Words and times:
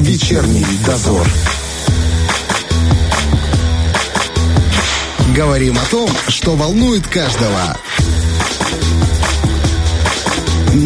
Вечерний 0.00 0.64
дозор. 0.86 1.26
Говорим 5.36 5.76
о 5.78 5.84
том, 5.90 6.08
что 6.28 6.56
волнует 6.56 7.06
каждого. 7.06 7.76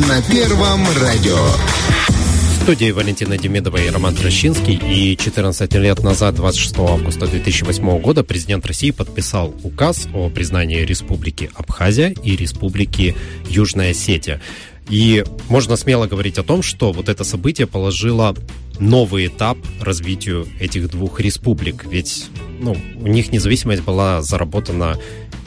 На 0.09 0.21
Первом 0.23 0.85
радио. 1.01 1.39
В 1.39 2.63
студии 2.65 2.91
Валентина 2.91 3.39
Демидова 3.39 3.77
и 3.77 3.89
Роман 3.89 4.17
Трощинский. 4.17 4.75
И 4.75 5.17
14 5.17 5.73
лет 5.75 6.03
назад, 6.03 6.35
26 6.35 6.79
августа 6.79 7.29
2008 7.29 8.01
года, 8.01 8.25
президент 8.25 8.67
России 8.67 8.91
подписал 8.91 9.55
указ 9.63 10.09
о 10.13 10.29
признании 10.29 10.81
Республики 10.81 11.51
Абхазия 11.55 12.09
и 12.25 12.35
Республики 12.35 13.15
Южная 13.49 13.93
Осетия. 13.93 14.41
И 14.89 15.25
можно 15.49 15.77
смело 15.77 16.07
говорить 16.07 16.39
о 16.39 16.43
том, 16.43 16.63
что 16.63 16.93
вот 16.93 17.09
это 17.09 17.25
событие 17.25 17.67
положило 17.67 18.35
новый 18.79 19.29
этап 19.29 19.57
развитию 19.81 20.47
этих 20.61 20.91
двух 20.91 21.21
республик. 21.21 21.85
Ведь 21.87 22.27
ну, 22.61 22.77
у 22.97 23.07
них 23.07 23.33
независимость 23.33 23.83
была 23.83 24.23
заработана 24.23 24.99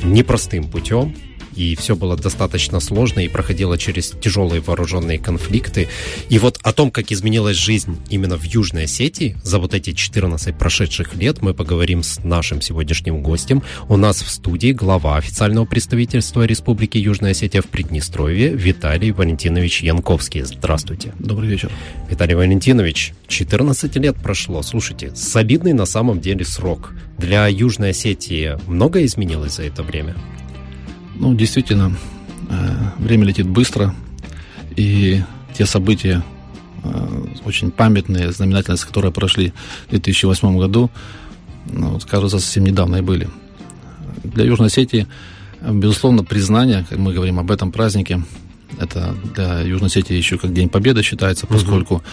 непростым 0.04 0.70
путем, 0.70 1.16
и 1.58 1.76
все 1.76 1.96
было 1.96 2.16
достаточно 2.16 2.80
сложно 2.80 3.22
и 3.22 3.28
проходило 3.28 3.78
через 3.78 4.14
тяжелые 4.22 4.62
вооруженные 4.62 5.18
конфликты. 5.18 5.88
И 6.30 6.38
вот 6.38 6.60
о 6.62 6.72
том, 6.72 6.92
как 6.92 7.12
изменилась 7.12 7.58
жизнь 7.58 7.98
именно 8.10 8.38
в 8.38 8.44
Южной 8.44 8.84
Осетии 8.84 9.36
за 9.44 9.58
вот 9.60 9.74
эти 9.74 9.94
14 9.94 10.56
прошедших 10.56 11.16
лет, 11.16 11.42
мы 11.42 11.54
поговорим 11.54 12.04
с 12.04 12.24
нашим 12.24 12.62
сегодняшним 12.62 13.22
гостем. 13.22 13.64
У 13.90 13.98
нас 13.98 14.22
в 14.22 14.30
студии 14.30 14.72
глава 14.72 15.18
официального 15.18 15.66
представительства 15.66 16.44
Республики 16.44 16.98
Южная 16.98 17.32
Осетия 17.32 17.62
в 17.62 17.68
Приднестровье 17.68 18.50
Виталий 18.50 19.12
Валентинович 19.12 19.82
Янковский. 19.82 20.44
Здравствуйте. 20.44 21.14
Добрый 21.18 21.50
вечер. 21.50 21.72
Виталий 22.10 22.36
Валентинович, 22.36 23.14
14 23.28 23.96
лет 23.98 24.16
прошло. 24.16 24.62
Слушайте, 24.62 25.16
солидный 25.16 25.74
на 25.74 25.86
самом 25.86 26.22
деле 26.22 26.46
срок. 26.46 26.94
Для 27.18 27.48
Южной 27.48 27.90
Осетии 27.90 28.58
многое 28.68 29.06
изменилось 29.06 29.56
за 29.56 29.64
это 29.64 29.82
время? 29.82 30.16
Ну, 31.20 31.34
действительно, 31.34 31.96
э, 32.50 32.90
время 33.00 33.26
летит 33.26 33.48
быстро, 33.48 33.94
и 34.76 35.24
те 35.58 35.66
события, 35.66 36.24
э, 36.84 37.26
очень 37.46 37.72
памятные, 37.72 38.32
знаменательность, 38.32 38.86
которые 38.86 39.12
прошли 39.12 39.54
в 39.88 39.90
2008 39.90 40.58
году, 40.58 40.92
ну, 41.66 41.90
вот, 41.90 42.06
кажется, 42.06 42.40
совсем 42.40 42.66
недавно 42.66 42.98
и 42.98 43.02
были. 43.02 43.28
Для 44.24 44.46
Южной 44.46 44.68
Осетии, 44.68 45.08
безусловно, 45.62 46.24
признание, 46.24 46.86
как 46.88 47.00
мы 47.00 47.14
говорим 47.14 47.40
об 47.40 47.50
этом 47.52 47.72
празднике, 47.72 48.22
это 48.80 49.16
для 49.34 49.62
Южной 49.62 49.88
Осетии 49.88 50.14
еще 50.14 50.38
как 50.38 50.54
День 50.54 50.70
Победы 50.70 51.02
считается, 51.02 51.48
поскольку 51.48 51.96
угу. 51.96 52.04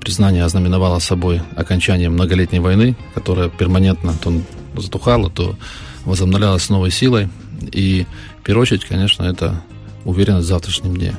признание 0.00 0.44
ознаменовало 0.44 0.98
собой 0.98 1.42
окончание 1.56 2.08
многолетней 2.08 2.60
войны, 2.60 2.96
которая 3.14 3.48
перманентно 3.48 4.14
то 4.14 4.32
затухала, 4.76 5.30
то 5.30 5.56
возобновлялась 6.04 6.62
с 6.62 6.70
новой 6.70 6.90
силой. 6.90 7.28
И 7.72 8.06
первую 8.46 8.62
очередь, 8.62 8.84
конечно, 8.84 9.24
это 9.24 9.60
уверенность 10.04 10.46
в 10.46 10.48
завтрашнем 10.48 10.96
дне. 10.96 11.16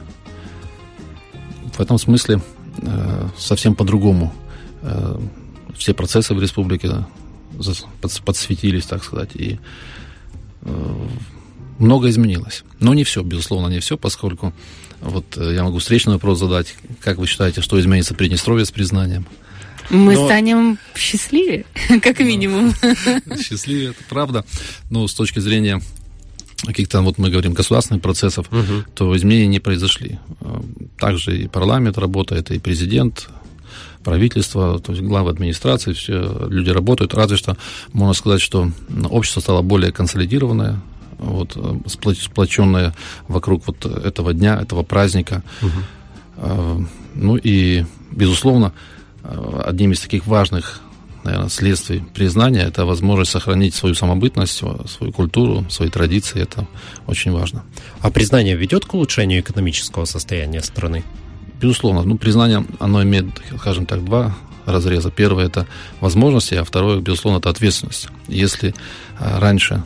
В 1.73 1.81
этом 1.81 1.97
смысле 1.97 2.42
э, 2.81 3.28
совсем 3.38 3.75
по-другому 3.75 4.34
э, 4.81 5.19
все 5.75 5.94
процессы 5.94 6.34
в 6.34 6.42
республике 6.42 7.06
под, 8.02 8.22
подсветились, 8.23 8.86
так 8.86 9.03
сказать, 9.03 9.31
и 9.36 9.59
э, 10.61 11.08
много 11.80 12.09
изменилось. 12.09 12.64
Но 12.80 12.94
не 12.94 13.03
все, 13.03 13.23
безусловно, 13.23 13.67
не 13.67 13.81
все, 13.81 13.97
поскольку 13.97 14.53
вот 15.02 15.36
я 15.36 15.66
могу 15.66 15.80
встречный 15.80 16.14
вопрос 16.14 16.39
задать. 16.39 16.75
Как 17.02 17.17
вы 17.17 17.28
считаете, 17.28 17.59
что 17.62 17.78
изменится 17.78 18.16
Приднестровье 18.16 18.66
с 18.66 18.72
признанием? 18.72 19.28
Мы 19.89 20.16
Но... 20.16 20.25
станем 20.25 20.80
счастливее, 20.95 21.66
как 22.02 22.19
минимум. 22.19 22.73
Счастливее, 23.41 23.89
это 23.89 24.03
правда. 24.08 24.45
Но 24.89 25.08
с 25.08 25.14
точки 25.14 25.39
зрения 25.39 25.81
каких-то, 26.66 27.02
вот 27.02 27.17
мы 27.17 27.30
говорим, 27.30 27.53
государственных 27.53 28.01
процессов, 28.01 28.47
угу. 28.51 28.84
то 28.95 29.16
изменения 29.16 29.47
не 29.47 29.59
произошли. 29.59 30.19
Также 31.00 31.44
и 31.44 31.47
парламент 31.47 31.97
работает, 31.97 32.51
и 32.51 32.59
президент, 32.59 33.29
правительство, 34.03 34.79
то 34.79 34.94
есть 34.94 35.03
главы 35.03 35.31
администрации, 35.31 35.94
все 35.94 36.47
люди 36.50 36.69
работают. 36.69 37.13
Разве 37.13 37.38
что 37.38 37.57
можно 37.94 38.13
сказать, 38.13 38.41
что 38.41 38.72
общество 39.09 39.41
стало 39.41 39.62
более 39.62 39.91
консолидированное, 39.91 40.79
вот, 41.19 41.57
сплоченное 41.85 42.95
вокруг 43.28 43.68
вот 43.68 43.85
этого 43.85 44.34
дня, 44.34 44.59
этого 44.62 44.84
праздника. 44.84 45.44
Угу. 45.62 46.88
Ну 47.16 47.38
и, 47.38 47.85
безусловно, 48.12 48.72
одним 49.63 49.91
из 49.91 50.00
таких 50.00 50.28
важных 50.28 50.81
наверное, 51.27 51.49
следствий 51.49 52.03
признания– 52.13 52.63
это 52.67 52.85
возможность 52.85 53.31
сохранить 53.31 53.75
свою 53.75 53.95
самобытность, 53.95 54.53
свою 54.53 55.11
культуру, 55.11 55.65
свои 55.69 55.89
традиции. 55.89 56.41
Это 56.41 56.65
очень 57.05 57.31
важно. 57.31 57.63
А 58.01 58.09
признание 58.09 58.55
ведет 58.55 58.85
к 58.85 58.93
улучшению 58.93 59.41
экономического 59.41 60.05
состояния 60.05 60.61
страны? 60.63 61.03
Безусловно. 61.61 62.03
Ну, 62.03 62.17
признание, 62.17 62.65
оно 62.79 63.03
имеет, 63.03 63.25
скажем 63.59 63.85
так, 63.85 64.03
два 64.05 64.35
разреза. 64.65 65.11
Первое– 65.11 65.45
это 65.47 65.67
возможности, 65.99 66.55
а 66.55 66.63
второе, 66.63 66.99
безусловно, 66.99 67.39
это 67.39 67.49
ответственность. 67.49 68.07
Если 68.27 68.73
а, 69.19 69.39
раньше, 69.39 69.83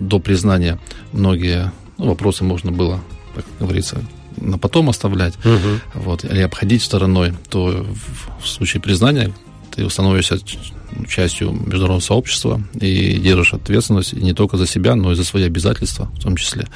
до 0.00 0.18
признания, 0.18 0.78
многие 1.12 1.72
ну, 1.98 2.06
вопросы 2.06 2.44
можно 2.44 2.72
было, 2.72 3.00
как 3.34 3.44
говорится, 3.60 4.04
на 4.36 4.58
потом 4.58 4.88
оставлять, 4.90 5.34
угу. 5.44 5.80
вот, 5.94 6.24
или 6.24 6.40
обходить 6.40 6.82
стороной, 6.82 7.34
то 7.50 7.86
в 8.42 8.48
случае 8.48 8.80
признания 8.80 9.32
ты 9.74 9.88
становишься 9.90 10.38
частью 11.08 11.52
международного 11.52 12.00
сообщества 12.00 12.62
и 12.74 13.18
держишь 13.18 13.54
ответственность 13.54 14.12
не 14.12 14.32
только 14.32 14.56
за 14.56 14.66
себя, 14.66 14.94
но 14.94 15.12
и 15.12 15.14
за 15.14 15.24
свои 15.24 15.44
обязательства 15.44 16.10
в 16.14 16.22
том 16.22 16.36
числе. 16.36 16.66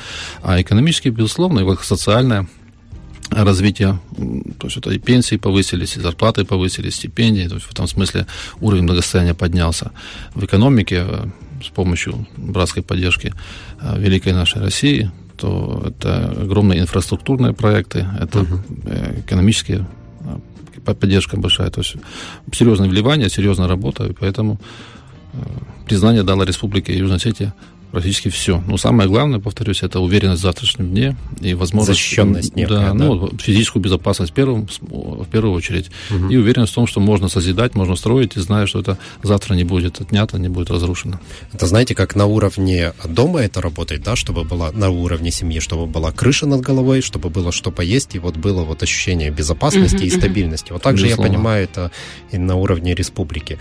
А 0.42 0.60
экономически, 0.60 1.08
безусловно, 1.08 1.60
и 1.60 1.62
вот 1.62 1.80
социальное 1.82 2.48
развитие, 3.30 4.00
то 4.58 4.66
есть 4.66 4.78
это 4.78 4.90
и 4.90 4.98
пенсии 4.98 5.36
повысились, 5.36 5.96
и 5.96 6.00
зарплаты 6.00 6.44
повысились, 6.44 6.94
стипендии, 6.94 7.46
то 7.46 7.56
есть 7.56 7.66
в 7.66 7.72
этом 7.72 7.86
смысле 7.86 8.26
уровень 8.60 8.86
благосостояния 8.86 9.34
поднялся. 9.34 9.92
В 10.34 10.44
экономике 10.44 11.04
э, 11.06 11.26
с 11.62 11.68
помощью 11.68 12.26
братской 12.36 12.82
поддержки 12.82 13.34
э, 13.80 14.00
великой 14.00 14.32
нашей 14.32 14.62
России, 14.62 15.10
то 15.36 15.84
это 15.86 16.30
огромные 16.30 16.80
инфраструктурные 16.80 17.52
проекты, 17.52 18.06
это 18.18 18.40
угу. 18.40 18.60
экономические 19.18 19.86
поддержка 20.84 21.36
большая. 21.36 21.70
То 21.70 21.80
есть 21.80 21.96
серьезное 22.52 22.88
вливание, 22.88 23.28
серьезная 23.28 23.68
работа, 23.68 24.06
и 24.06 24.12
поэтому 24.12 24.58
э, 25.32 25.38
признание 25.86 26.22
дала 26.22 26.44
Республике 26.44 26.96
Южная 26.96 27.16
Осетия 27.16 27.54
практически 27.90 28.28
все. 28.28 28.62
Но 28.66 28.76
самое 28.76 29.08
главное, 29.08 29.40
повторюсь, 29.40 29.82
это 29.82 30.00
уверенность 30.00 30.40
в 30.40 30.42
завтрашнем 30.42 30.90
дне 30.90 31.16
и 31.40 31.54
возможность... 31.54 31.98
Защищенность 31.98 32.56
некая, 32.56 32.92
да, 32.92 32.92
да? 32.92 33.04
Ну, 33.04 33.30
физическую 33.38 33.82
безопасность 33.82 34.32
в 34.32 34.34
первую, 34.34 34.68
в 34.80 35.26
первую 35.26 35.54
очередь. 35.54 35.90
Угу. 36.10 36.28
И 36.28 36.36
уверенность 36.36 36.72
в 36.72 36.74
том, 36.74 36.86
что 36.86 37.00
можно 37.00 37.28
созидать, 37.28 37.74
можно 37.74 37.96
строить, 37.96 38.36
и 38.36 38.40
зная, 38.40 38.66
что 38.66 38.80
это 38.80 38.98
завтра 39.22 39.54
не 39.54 39.64
будет 39.64 40.00
отнято, 40.00 40.38
не 40.38 40.48
будет 40.48 40.70
разрушено. 40.70 41.20
Это 41.52 41.66
знаете, 41.66 41.94
как 41.94 42.14
на 42.14 42.26
уровне 42.26 42.92
дома 43.04 43.40
это 43.40 43.60
работает, 43.60 44.02
да, 44.02 44.16
чтобы 44.16 44.44
была 44.44 44.70
на 44.72 44.90
уровне 44.90 45.30
семьи, 45.30 45.60
чтобы 45.60 45.86
была 45.86 46.12
крыша 46.12 46.46
над 46.46 46.60
головой, 46.60 47.00
чтобы 47.00 47.30
было 47.30 47.52
что 47.52 47.70
поесть, 47.70 48.14
и 48.14 48.18
вот 48.18 48.36
было 48.36 48.64
вот 48.64 48.82
ощущение 48.82 49.30
безопасности 49.30 49.96
угу, 49.96 50.04
и 50.04 50.10
стабильности. 50.10 50.72
Вот 50.72 50.82
так 50.82 50.98
же 50.98 51.06
я 51.06 51.16
понимаю 51.16 51.64
это 51.64 51.90
и 52.30 52.38
на 52.38 52.56
уровне 52.56 52.94
республики. 52.94 53.58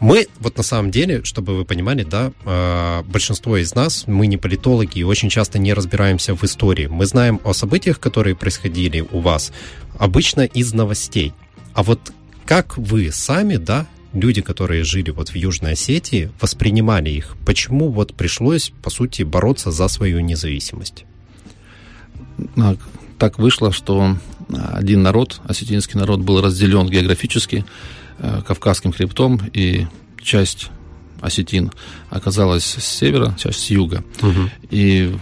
Мы, 0.00 0.28
вот 0.38 0.56
на 0.56 0.62
самом 0.62 0.90
деле, 0.90 1.22
чтобы 1.24 1.54
вы 1.54 1.66
понимали, 1.66 2.04
да, 2.04 2.32
а, 2.46 3.02
большинство 3.02 3.58
из 3.58 3.74
нас, 3.74 4.06
мы 4.06 4.26
не 4.26 4.38
политологи 4.38 4.98
и 4.98 5.02
очень 5.02 5.28
часто 5.28 5.58
не 5.58 5.74
разбираемся 5.74 6.34
в 6.34 6.42
истории. 6.42 6.86
Мы 6.86 7.04
знаем 7.04 7.38
о 7.44 7.52
событиях, 7.52 8.00
которые 8.00 8.34
происходили 8.34 9.00
у 9.12 9.20
вас, 9.20 9.52
обычно 9.98 10.40
из 10.40 10.72
новостей. 10.72 11.34
А 11.74 11.82
вот 11.82 12.12
как 12.46 12.78
вы 12.78 13.12
сами, 13.12 13.56
да, 13.56 13.86
люди, 14.14 14.40
которые 14.40 14.84
жили 14.84 15.10
вот 15.10 15.28
в 15.28 15.34
Южной 15.34 15.72
Осетии, 15.72 16.32
воспринимали 16.40 17.10
их? 17.10 17.36
Почему 17.44 17.90
вот 17.90 18.14
пришлось, 18.14 18.72
по 18.82 18.88
сути, 18.88 19.22
бороться 19.22 19.70
за 19.70 19.86
свою 19.88 20.20
независимость? 20.20 21.04
А, 22.56 22.74
так 23.18 23.38
вышло, 23.38 23.70
что 23.70 24.16
один 24.48 25.02
народ, 25.02 25.42
осетинский 25.44 26.00
народ, 26.00 26.20
был 26.20 26.40
разделен 26.40 26.88
географически 26.88 27.66
Кавказским 28.46 28.92
хребтом, 28.92 29.40
и 29.52 29.86
часть 30.22 30.70
осетин 31.20 31.70
оказалась 32.08 32.64
с 32.64 32.84
севера, 32.84 33.34
часть 33.38 33.60
с 33.60 33.70
юга. 33.70 34.02
Угу. 34.22 34.50
И, 34.70 35.14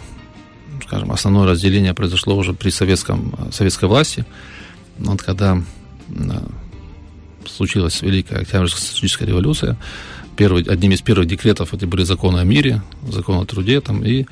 скажем, 0.87 1.13
основное 1.13 1.47
разделение 1.47 1.95
произошло 1.95 2.37
уже 2.37 2.55
при 2.55 2.71
советском, 2.71 3.35
советской 3.53 3.89
власти. 3.89 4.25
Вот 4.99 5.23
когда 5.23 5.61
э, 6.09 6.13
случилась 7.47 8.03
Великая 8.03 8.41
Октябрьская 8.41 9.29
революция, 9.29 9.77
первый, 10.37 10.63
одним 10.63 10.93
из 10.93 11.01
первых 11.03 11.27
декретов 11.27 11.75
это 11.75 11.87
были 11.87 12.05
законы 12.05 12.39
о 12.39 12.45
мире, 12.45 12.83
законы 13.09 13.43
о 13.43 13.45
труде, 13.45 13.81
там, 13.81 14.05
и 14.05 14.27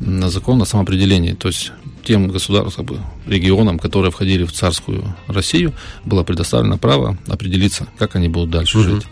закон 0.00 0.62
о 0.62 0.64
самоопределении. 0.64 1.32
То 1.32 1.48
есть 1.48 1.72
тем 2.04 2.28
государствам, 2.28 2.86
как 2.86 2.96
бы, 2.96 3.02
регионам, 3.26 3.78
которые 3.78 4.10
входили 4.10 4.44
в 4.44 4.52
царскую 4.52 5.14
Россию, 5.26 5.72
было 6.04 6.22
предоставлено 6.22 6.78
право 6.78 7.18
определиться, 7.26 7.86
как 7.98 8.16
они 8.16 8.28
будут 8.28 8.50
дальше 8.50 8.78
uh-huh. 8.78 8.82
жить. 8.82 9.06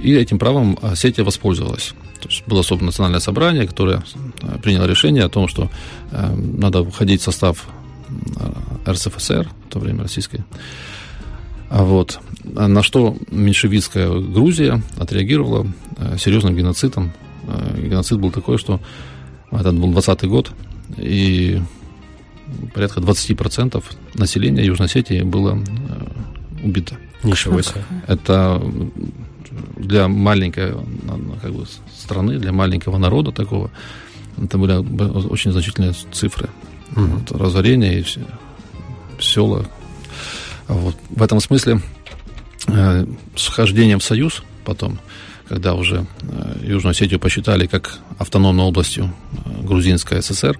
И 0.00 0.12
этим 0.12 0.38
правом 0.38 0.78
Осетия 0.82 1.24
воспользовалась. 1.24 1.94
То 2.20 2.28
есть 2.28 2.42
было 2.46 2.62
собственно 2.62 2.86
национальное 2.86 3.20
собрание, 3.20 3.66
которое 3.66 4.02
э, 4.42 4.58
приняло 4.62 4.86
решение 4.86 5.24
о 5.24 5.28
том, 5.28 5.48
что 5.48 5.70
э, 6.10 6.34
надо 6.34 6.84
входить 6.84 7.20
в 7.20 7.24
состав 7.24 7.66
РСФСР, 8.86 9.48
в 9.68 9.72
то 9.72 9.78
время 9.78 10.02
российской. 10.02 10.44
А 11.70 11.82
вот. 11.82 12.20
На 12.44 12.82
что 12.82 13.16
меньшевистская 13.30 14.08
Грузия 14.08 14.82
отреагировала 14.96 15.66
серьезным 16.18 16.54
геноцидом. 16.54 17.12
Геноцид 17.76 18.18
был 18.18 18.30
такой, 18.30 18.58
что 18.58 18.80
это 19.60 19.72
был 19.72 19.90
20 19.92 20.24
год, 20.24 20.52
и 20.96 21.60
порядка 22.74 23.00
20% 23.00 23.82
населения 24.14 24.64
Южной 24.64 24.86
Осетии 24.86 25.22
было 25.22 25.56
э, 25.56 26.64
убито. 26.64 26.96
Ничего 27.22 27.62
себе. 27.62 27.84
Это 28.06 28.62
для 29.76 30.08
маленькой 30.08 30.74
как 31.40 31.52
бы, 31.52 31.64
страны, 31.96 32.38
для 32.38 32.52
маленького 32.52 32.98
народа 32.98 33.32
такого, 33.32 33.70
это 34.42 34.58
были 34.58 34.74
очень 35.28 35.52
значительные 35.52 35.94
цифры. 36.12 36.48
Угу. 36.92 37.06
Вот, 37.06 37.32
разорение 37.32 38.00
и 38.00 38.02
все, 38.02 38.20
села. 39.18 39.66
Вот. 40.68 40.96
В 41.10 41.22
этом 41.22 41.40
смысле 41.40 41.80
э, 42.66 43.06
с 43.36 43.46
вхождением 43.46 44.00
в 44.00 44.04
Союз 44.04 44.42
потом, 44.64 44.98
когда 45.48 45.74
уже 45.74 46.06
э, 46.22 46.56
Южную 46.62 46.92
Осетию 46.92 47.20
посчитали 47.20 47.66
как 47.66 47.98
автономной 48.18 48.64
областью 48.64 49.12
э, 49.44 49.62
Грузинской 49.62 50.22
ССР, 50.22 50.58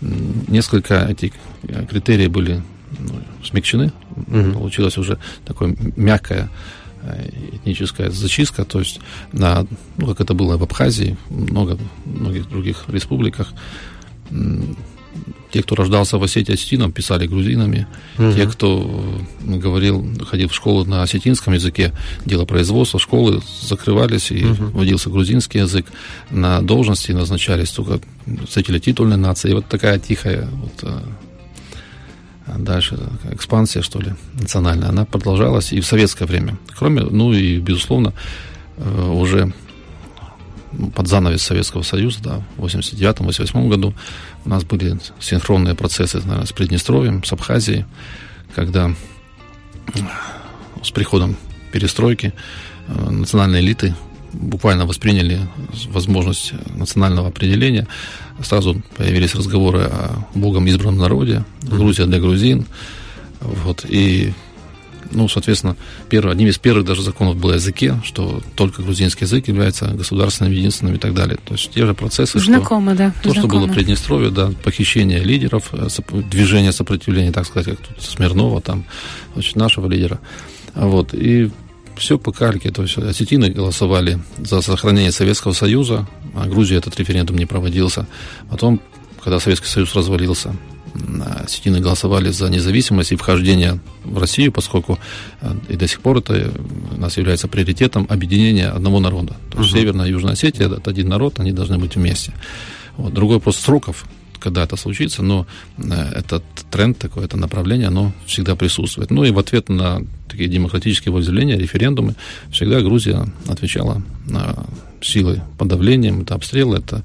несколько 0.00 1.04
этих 1.04 1.32
э, 1.62 1.86
критериев 1.86 2.30
были 2.30 2.62
ну, 2.98 3.22
смягчены. 3.44 3.92
Угу. 4.16 4.52
Получилась 4.52 4.98
уже 4.98 5.18
такое 5.44 5.76
мягкая 5.96 6.48
э, 7.02 7.30
этническая 7.52 8.10
зачистка, 8.10 8.64
то 8.64 8.78
есть 8.78 9.00
на, 9.32 9.66
ну, 9.96 10.06
как 10.06 10.20
это 10.20 10.34
было 10.34 10.56
в 10.56 10.62
Абхазии, 10.62 11.16
много, 11.28 11.78
многих 12.04 12.48
других 12.48 12.84
республиках, 12.88 13.52
те, 15.52 15.62
кто 15.62 15.74
рождался 15.74 16.18
в 16.18 16.22
Осетии 16.22 16.52
осетином, 16.52 16.92
писали 16.92 17.26
грузинами. 17.26 17.86
Угу. 18.18 18.32
Те, 18.32 18.46
кто 18.46 19.20
говорил, 19.40 20.06
ходил 20.28 20.48
в 20.48 20.54
школу 20.54 20.84
на 20.84 21.02
осетинском 21.02 21.54
языке, 21.54 21.92
дело 22.24 22.44
производства, 22.44 22.98
школы 22.98 23.42
закрывались, 23.62 24.30
и 24.30 24.44
угу. 24.44 24.64
вводился 24.66 25.10
грузинский 25.10 25.58
язык. 25.58 25.86
На 26.30 26.60
должности 26.62 27.12
назначались 27.12 27.70
только 27.70 28.00
представители 28.24 28.78
титульной 28.78 29.16
нации. 29.16 29.50
И 29.50 29.54
вот 29.54 29.66
такая 29.66 29.98
тихая 29.98 30.48
вот, 30.52 30.72
э, 30.82 31.00
дальше 32.58 32.98
экспансия, 33.32 33.82
что 33.82 34.00
ли, 34.00 34.14
национальная, 34.34 34.88
она 34.88 35.04
продолжалась 35.04 35.72
и 35.72 35.80
в 35.80 35.86
советское 35.86 36.26
время. 36.26 36.58
Кроме, 36.78 37.02
ну 37.02 37.32
и, 37.32 37.58
безусловно, 37.58 38.12
э, 38.76 39.10
уже 39.10 39.52
под 40.94 41.08
занавес 41.08 41.42
Советского 41.42 41.82
Союза, 41.82 42.22
да, 42.22 42.42
в 42.56 42.64
89-88 42.64 43.68
году 43.68 43.94
у 44.44 44.48
нас 44.48 44.64
были 44.64 44.98
синхронные 45.18 45.74
процессы 45.74 46.18
наверное, 46.18 46.46
с 46.46 46.52
Приднестровьем, 46.52 47.24
с 47.24 47.32
Абхазией, 47.32 47.84
когда 48.54 48.94
с 50.82 50.90
приходом 50.90 51.36
перестройки 51.72 52.32
э, 52.88 53.10
национальные 53.10 53.62
элиты 53.62 53.94
буквально 54.32 54.86
восприняли 54.86 55.40
возможность 55.88 56.52
национального 56.76 57.28
определения. 57.28 57.86
Сразу 58.42 58.80
появились 58.96 59.34
разговоры 59.34 59.82
о 59.84 60.24
богом 60.34 60.66
избранном 60.68 61.00
народе, 61.00 61.44
Грузия 61.62 62.06
для 62.06 62.20
грузин. 62.20 62.66
Вот, 63.40 63.84
и 63.88 64.32
ну, 65.10 65.28
соответственно, 65.28 65.76
первый, 66.08 66.32
одним 66.32 66.48
из 66.48 66.58
первых 66.58 66.84
даже 66.84 67.02
законов 67.02 67.36
было 67.36 67.52
о 67.52 67.56
языке, 67.56 68.00
что 68.04 68.42
только 68.54 68.82
грузинский 68.82 69.24
язык 69.24 69.48
является 69.48 69.86
государственным, 69.88 70.52
единственным 70.52 70.94
и 70.94 70.98
так 70.98 71.14
далее. 71.14 71.38
То 71.44 71.54
есть 71.54 71.70
те 71.70 71.86
же 71.86 71.94
процессы, 71.94 72.38
Знакомо, 72.38 72.94
что, 72.94 72.98
да. 72.98 73.14
то, 73.22 73.30
Знакомо. 73.30 73.34
что 73.34 73.58
было 73.58 73.66
в 73.66 73.74
Приднестровье, 73.74 74.30
да, 74.30 74.52
похищение 74.62 75.20
лидеров, 75.20 75.70
э, 75.72 75.88
движение 76.30 76.72
сопротивления, 76.72 77.32
так 77.32 77.46
сказать, 77.46 77.76
как 77.76 77.86
тут 77.86 78.02
Смирнова, 78.02 78.60
там, 78.60 78.84
значит, 79.34 79.56
нашего 79.56 79.88
лидера. 79.88 80.20
Вот, 80.74 81.14
и 81.14 81.50
все 81.96 82.18
по 82.18 82.32
кальке, 82.32 82.70
то 82.70 82.82
есть 82.82 82.96
осетины 82.96 83.50
голосовали 83.50 84.20
за 84.38 84.62
сохранение 84.62 85.12
Советского 85.12 85.52
Союза, 85.52 86.08
а 86.34 86.46
Грузия 86.46 86.76
этот 86.76 86.98
референдум 86.98 87.36
не 87.36 87.46
проводился. 87.46 88.06
Потом, 88.48 88.80
когда 89.22 89.38
Советский 89.38 89.68
Союз 89.68 89.94
развалился, 89.94 90.54
осетины 91.44 91.80
голосовали 91.80 92.30
за 92.30 92.48
независимость 92.48 93.12
и 93.12 93.16
вхождение 93.16 93.80
в 94.04 94.18
Россию, 94.18 94.52
поскольку 94.52 94.98
э, 95.40 95.54
и 95.68 95.76
до 95.76 95.86
сих 95.86 96.00
пор 96.00 96.18
это 96.18 96.52
у 96.96 97.00
нас 97.00 97.16
является 97.16 97.48
приоритетом 97.48 98.06
объединения 98.08 98.68
одного 98.68 99.00
народа. 99.00 99.36
То 99.50 99.58
есть 99.58 99.74
uh 99.74 99.78
Северная 99.78 100.06
и 100.06 100.10
Южная 100.10 100.32
Осетия– 100.32 100.68
это 100.68 100.90
один 100.90 101.08
народ, 101.08 101.40
они 101.40 101.52
должны 101.52 101.78
быть 101.78 101.96
вместе. 101.96 102.32
Вот. 102.96 103.14
Другой 103.14 103.36
вопрос 103.36 103.56
сроков, 103.56 104.06
когда 104.38 104.64
это 104.64 104.76
случится, 104.76 105.22
но 105.22 105.46
э, 105.78 105.82
этот 106.14 106.44
тренд 106.70 106.98
такой, 106.98 107.24
это 107.24 107.36
направление, 107.36 107.88
оно 107.88 108.12
всегда 108.26 108.56
присутствует. 108.56 109.10
Ну 109.10 109.24
и 109.24 109.30
в 109.30 109.38
ответ 109.38 109.68
на 109.68 110.02
такие 110.28 110.48
демократические 110.48 111.12
волеизъявления, 111.12 111.56
референдумы, 111.56 112.14
всегда 112.50 112.80
Грузия 112.80 113.26
отвечала 113.48 114.02
на 114.26 114.66
силой 115.02 115.40
подавлением, 115.58 116.22
это 116.22 116.34
обстрелы, 116.34 116.78
это 116.78 117.04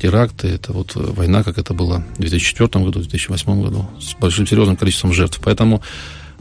теракты, 0.00 0.48
это 0.48 0.72
вот 0.72 0.94
война, 0.94 1.42
как 1.42 1.58
это 1.58 1.74
было 1.74 2.04
в 2.16 2.20
2004 2.20 2.84
году, 2.84 3.00
в 3.00 3.02
2008 3.02 3.62
году, 3.62 3.88
с 4.00 4.14
большим 4.14 4.46
серьезным 4.46 4.76
количеством 4.76 5.12
жертв. 5.12 5.40
Поэтому 5.44 5.82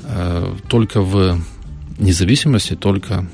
э, 0.03 0.55
только 0.67 1.01
в 1.01 1.39
независимости, 1.99 2.75
только 2.75 3.27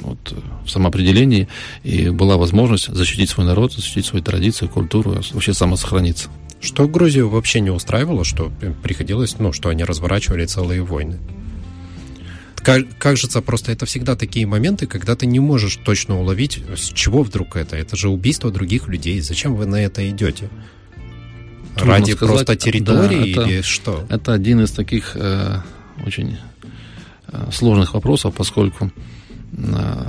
вот, 0.00 0.34
в 0.64 0.70
самоопределении 0.70 1.48
и 1.82 2.10
была 2.10 2.36
возможность 2.36 2.88
защитить 2.88 3.30
свой 3.30 3.46
народ, 3.46 3.72
защитить 3.72 4.06
свои 4.06 4.22
традиции, 4.22 4.66
культуру, 4.66 5.20
вообще 5.32 5.52
самосохраниться. 5.52 6.28
Что 6.60 6.86
Грузию 6.86 7.28
вообще 7.28 7.60
не 7.60 7.70
устраивало, 7.70 8.24
что 8.24 8.52
приходилось, 8.82 9.38
ну, 9.38 9.52
что 9.52 9.70
они 9.70 9.84
разворачивали 9.84 10.44
целые 10.44 10.82
войны? 10.82 11.18
Кажется, 12.62 13.42
просто 13.42 13.72
это 13.72 13.86
всегда 13.86 14.16
такие 14.16 14.46
моменты, 14.46 14.86
когда 14.86 15.16
ты 15.16 15.26
не 15.26 15.40
можешь 15.40 15.76
точно 15.76 16.20
уловить, 16.20 16.62
с 16.76 16.92
чего 16.92 17.22
вдруг 17.22 17.56
это. 17.56 17.76
Это 17.76 17.96
же 17.96 18.08
убийство 18.08 18.50
других 18.50 18.88
людей. 18.88 19.20
Зачем 19.20 19.54
вы 19.54 19.66
на 19.66 19.76
это 19.76 20.08
идете? 20.08 20.48
Трудно 21.76 21.94
Ради 21.94 22.12
сказать, 22.12 22.34
просто 22.34 22.56
территории 22.56 23.34
да, 23.34 23.42
это, 23.42 23.50
или 23.50 23.62
что? 23.62 24.04
Это 24.08 24.32
один 24.32 24.60
из 24.60 24.72
таких 24.72 25.12
э, 25.14 25.60
очень 26.04 26.36
э, 27.28 27.48
сложных 27.52 27.94
вопросов, 27.94 28.34
поскольку 28.34 28.90
э, 29.52 30.06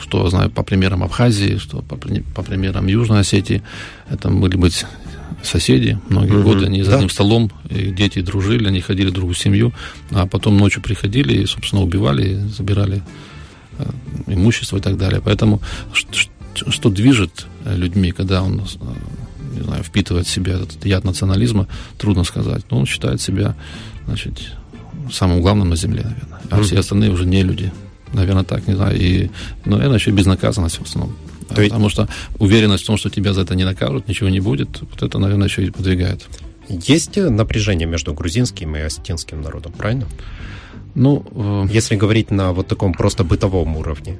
что 0.00 0.28
знаю 0.28 0.50
по 0.50 0.62
примерам 0.62 1.02
Абхазии, 1.02 1.58
что 1.58 1.82
по, 1.82 1.96
по 1.96 2.42
примерам 2.42 2.86
Южной 2.86 3.20
Осетии, 3.20 3.62
это 4.08 4.30
были 4.30 4.56
быть 4.56 4.86
соседи 5.46 5.98
многие 6.08 6.36
угу. 6.38 6.54
годы, 6.54 6.66
они 6.66 6.82
за 6.82 6.90
да. 6.90 6.96
одним 6.96 7.10
столом, 7.10 7.50
дети 7.70 8.20
дружили, 8.20 8.68
они 8.68 8.80
ходили 8.80 9.10
друг 9.10 9.30
в 9.30 9.38
семью, 9.38 9.72
а 10.10 10.26
потом 10.26 10.56
ночью 10.56 10.82
приходили 10.82 11.42
и, 11.42 11.46
собственно, 11.46 11.82
убивали, 11.82 12.36
забирали 12.56 13.02
э, 13.78 13.84
имущество 14.26 14.78
и 14.78 14.80
так 14.80 14.96
далее. 14.96 15.20
Поэтому 15.24 15.60
что, 15.92 16.70
что 16.70 16.90
движет 16.90 17.46
людьми, 17.64 18.12
когда 18.12 18.42
он 18.42 18.60
э, 18.60 18.64
не 19.56 19.62
знаю, 19.62 19.82
впитывает 19.82 20.26
в 20.26 20.30
себя 20.30 20.54
этот 20.54 20.84
яд 20.84 21.04
национализма, 21.04 21.66
трудно 21.98 22.24
сказать. 22.24 22.64
Но 22.70 22.78
он 22.78 22.86
считает 22.86 23.20
себя, 23.20 23.54
значит, 24.06 24.52
самым 25.12 25.40
главным 25.40 25.68
на 25.70 25.76
земле, 25.76 26.02
наверное. 26.04 26.40
А 26.50 26.58
mm 26.58 26.62
все 26.62 26.78
остальные 26.78 27.10
уже 27.10 27.26
не 27.26 27.42
люди. 27.42 27.72
Наверное, 28.12 28.44
так, 28.44 28.66
не 28.68 28.74
знаю. 28.74 28.98
И, 28.98 29.30
ну, 29.64 29.76
наверное, 29.76 29.98
еще 29.98 30.10
безнаказанность 30.10 30.78
в 30.78 30.82
основном. 30.82 31.16
То 31.48 31.60
есть... 31.60 31.72
Потому 31.72 31.88
что 31.88 32.08
уверенность 32.38 32.84
в 32.84 32.86
том, 32.86 32.96
что 32.96 33.10
тебя 33.10 33.32
за 33.32 33.42
это 33.42 33.54
не 33.54 33.64
накажут, 33.64 34.08
ничего 34.08 34.28
не 34.28 34.40
будет, 34.40 34.80
вот 34.80 35.02
это, 35.02 35.18
наверное, 35.18 35.48
еще 35.48 35.64
и 35.64 35.70
подвигает. 35.70 36.26
Есть 36.68 37.16
напряжение 37.16 37.86
между 37.86 38.12
грузинским 38.12 38.74
и 38.76 38.80
осетинским 38.80 39.40
народом, 39.40 39.72
правильно? 39.72 40.06
Ну, 40.94 41.24
э... 41.30 41.66
если 41.70 41.94
говорить 41.94 42.30
на 42.30 42.52
вот 42.52 42.66
таком 42.66 42.92
просто 42.92 43.22
бытовом 43.22 43.76
уровне. 43.76 44.18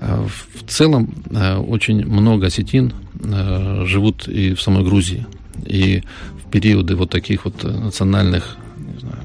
Э, 0.00 0.26
в 0.26 0.70
целом 0.70 1.14
э, 1.30 1.56
очень 1.56 2.04
много 2.04 2.46
осетин 2.46 2.92
э, 3.22 3.84
живут 3.86 4.28
и 4.28 4.54
в 4.54 4.60
самой 4.60 4.84
Грузии. 4.84 5.26
И 5.64 6.02
в 6.44 6.50
периоды 6.50 6.96
вот 6.96 7.10
таких 7.10 7.44
вот 7.44 7.62
национальных 7.62 8.56
не 8.76 8.98
знаю, 8.98 9.18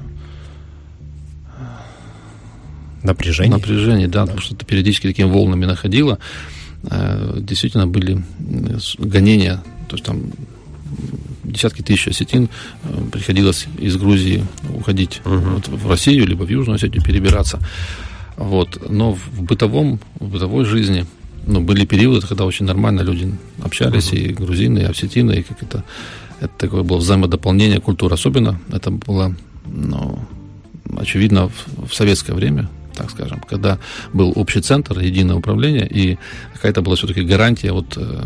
напряжений. 3.02 3.50
Напряжений, 3.50 4.06
да, 4.06 4.20
да, 4.20 4.26
потому 4.26 4.40
что 4.40 4.54
это 4.54 4.64
периодически 4.64 5.06
такими 5.06 5.28
волнами 5.28 5.64
находило. 5.64 6.18
Э, 6.84 7.38
действительно 7.40 7.86
были 7.86 8.22
гонения, 8.98 9.62
то 9.88 9.96
есть 9.96 10.04
там 10.04 10.32
десятки 11.44 11.82
тысяч 11.82 12.08
осетин 12.08 12.48
э, 12.84 13.02
приходилось 13.12 13.66
из 13.78 13.96
Грузии 13.96 14.44
уходить 14.74 15.20
угу. 15.24 15.36
вот, 15.36 15.68
в 15.68 15.88
Россию, 15.88 16.26
либо 16.26 16.44
в 16.44 16.48
Южную 16.48 16.76
Осетию 16.76 17.02
перебираться. 17.02 17.60
Вот. 18.36 18.88
Но 18.88 19.12
в 19.12 19.42
бытовом, 19.42 20.00
в 20.18 20.28
бытовой 20.30 20.64
жизни 20.64 21.04
ну, 21.46 21.60
были 21.60 21.84
периоды, 21.84 22.26
когда 22.26 22.46
очень 22.46 22.64
нормально 22.64 23.02
люди 23.02 23.34
общались, 23.62 24.12
uh-huh. 24.12 24.30
и 24.30 24.32
грузины, 24.32 24.78
и 24.78 24.84
осетины, 24.84 25.32
и 25.32 25.42
как 25.42 25.62
это, 25.62 25.84
это 26.40 26.52
такое 26.56 26.82
было 26.82 26.98
взаимодополнение 26.98 27.80
культур. 27.80 28.12
Особенно 28.12 28.58
это 28.72 28.90
было, 28.90 29.34
ну, 29.66 30.18
очевидно, 30.96 31.48
в, 31.48 31.88
в 31.88 31.94
советское 31.94 32.32
время, 32.32 32.68
так 33.00 33.10
скажем, 33.10 33.40
когда 33.48 33.78
был 34.12 34.32
общий 34.36 34.60
центр, 34.60 34.98
единое 34.98 35.36
управление, 35.36 35.88
и 35.88 36.18
какая-то 36.52 36.82
была 36.82 36.96
все-таки 36.96 37.22
гарантия 37.22 37.72
вот 37.72 37.96
э, 37.96 38.22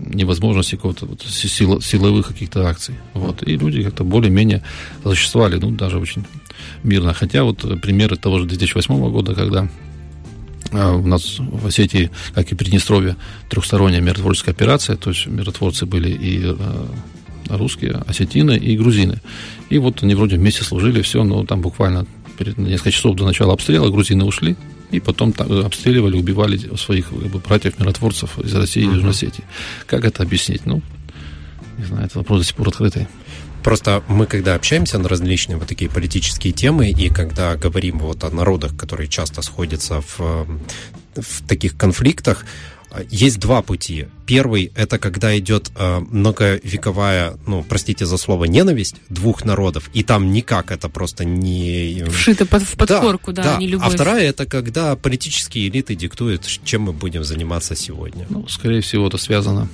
невозможности 0.00 0.76
какого-то 0.76 1.06
вот 1.06 1.22
сил, 1.22 1.80
силовых 1.80 2.28
каких-то 2.28 2.66
акций. 2.66 2.96
Вот. 3.14 3.42
И 3.46 3.56
люди 3.56 3.82
как-то 3.82 4.04
более-менее 4.04 4.62
существовали, 5.04 5.56
ну, 5.56 5.70
даже 5.70 5.98
очень 5.98 6.24
мирно. 6.82 7.14
Хотя 7.14 7.44
вот 7.44 7.58
примеры 7.80 8.16
того 8.16 8.40
же 8.40 8.46
2008 8.46 9.10
года, 9.10 9.34
когда 9.34 9.68
а, 10.72 10.96
у 10.96 11.06
нас 11.06 11.38
в 11.38 11.66
Осетии, 11.66 12.10
как 12.34 12.50
и 12.50 12.56
Приднестровье, 12.56 13.16
трехсторонняя 13.48 14.00
миротворческая 14.00 14.54
операция, 14.54 14.96
то 14.96 15.10
есть 15.10 15.26
миротворцы 15.26 15.86
были 15.86 16.10
и 16.10 16.56
русские, 17.48 18.02
осетины 18.08 18.56
и 18.56 18.76
грузины. 18.76 19.20
И 19.70 19.78
вот 19.78 20.02
они 20.02 20.16
вроде 20.16 20.36
вместе 20.36 20.64
служили, 20.64 21.02
все, 21.02 21.22
но 21.22 21.44
там 21.46 21.60
буквально 21.60 22.06
перед 22.36 22.58
несколько 22.58 22.90
часов 22.90 23.16
до 23.16 23.24
начала 23.24 23.52
обстрела 23.52 23.90
грузины 23.90 24.24
ушли, 24.24 24.56
и 24.90 25.00
потом 25.00 25.34
обстреливали, 25.38 26.16
убивали 26.16 26.58
своих 26.76 27.08
как 27.08 27.18
бы, 27.18 27.38
братьев-миротворцев 27.38 28.38
из 28.38 28.54
России 28.54 28.82
и 28.82 28.86
Южной 28.86 29.10
Осетии. 29.10 29.44
Как 29.86 30.04
это 30.04 30.22
объяснить? 30.22 30.64
Ну, 30.66 30.82
не 31.78 31.84
знаю, 31.84 32.06
это 32.06 32.18
вопрос 32.18 32.40
до 32.40 32.46
сих 32.46 32.56
пор 32.56 32.68
открытый. 32.68 33.08
Просто 33.62 34.04
мы, 34.06 34.26
когда 34.26 34.54
общаемся 34.54 34.98
на 34.98 35.08
различные 35.08 35.56
вот 35.56 35.66
такие 35.66 35.90
политические 35.90 36.52
темы, 36.52 36.90
и 36.90 37.08
когда 37.08 37.56
говорим 37.56 37.98
вот 37.98 38.22
о 38.22 38.30
народах, 38.30 38.76
которые 38.76 39.08
часто 39.08 39.42
сходятся 39.42 40.00
в, 40.00 40.46
в 41.16 41.48
таких 41.48 41.76
конфликтах, 41.76 42.44
есть 43.10 43.38
два 43.38 43.62
пути. 43.62 44.06
Первый– 44.26 44.72
это 44.74 44.98
когда 44.98 45.36
идет 45.38 45.70
э, 45.76 46.00
многовековая, 46.10 47.34
ну, 47.46 47.64
простите 47.68 48.06
за 48.06 48.16
слово, 48.16 48.44
ненависть 48.44 48.96
двух 49.08 49.44
народов, 49.44 49.90
и 49.94 50.02
там 50.02 50.32
никак 50.32 50.70
это 50.70 50.88
просто 50.88 51.24
не... 51.24 52.04
Вшито 52.08 52.46
под, 52.46 52.62
в 52.62 52.76
подкорку, 52.76 53.32
да, 53.32 53.42
да, 53.42 53.52
да. 53.54 53.58
не 53.58 53.68
любовь. 53.68 53.86
А 53.86 53.90
вторая– 53.90 54.22
это 54.28 54.46
когда 54.46 54.96
политические 54.96 55.68
элиты 55.68 55.94
диктуют, 55.94 56.46
чем 56.64 56.82
мы 56.82 56.92
будем 56.92 57.24
заниматься 57.24 57.76
сегодня. 57.76 58.26
Ну, 58.28 58.46
скорее 58.48 58.80
всего, 58.80 59.06
это 59.06 59.18
связано 59.18 59.68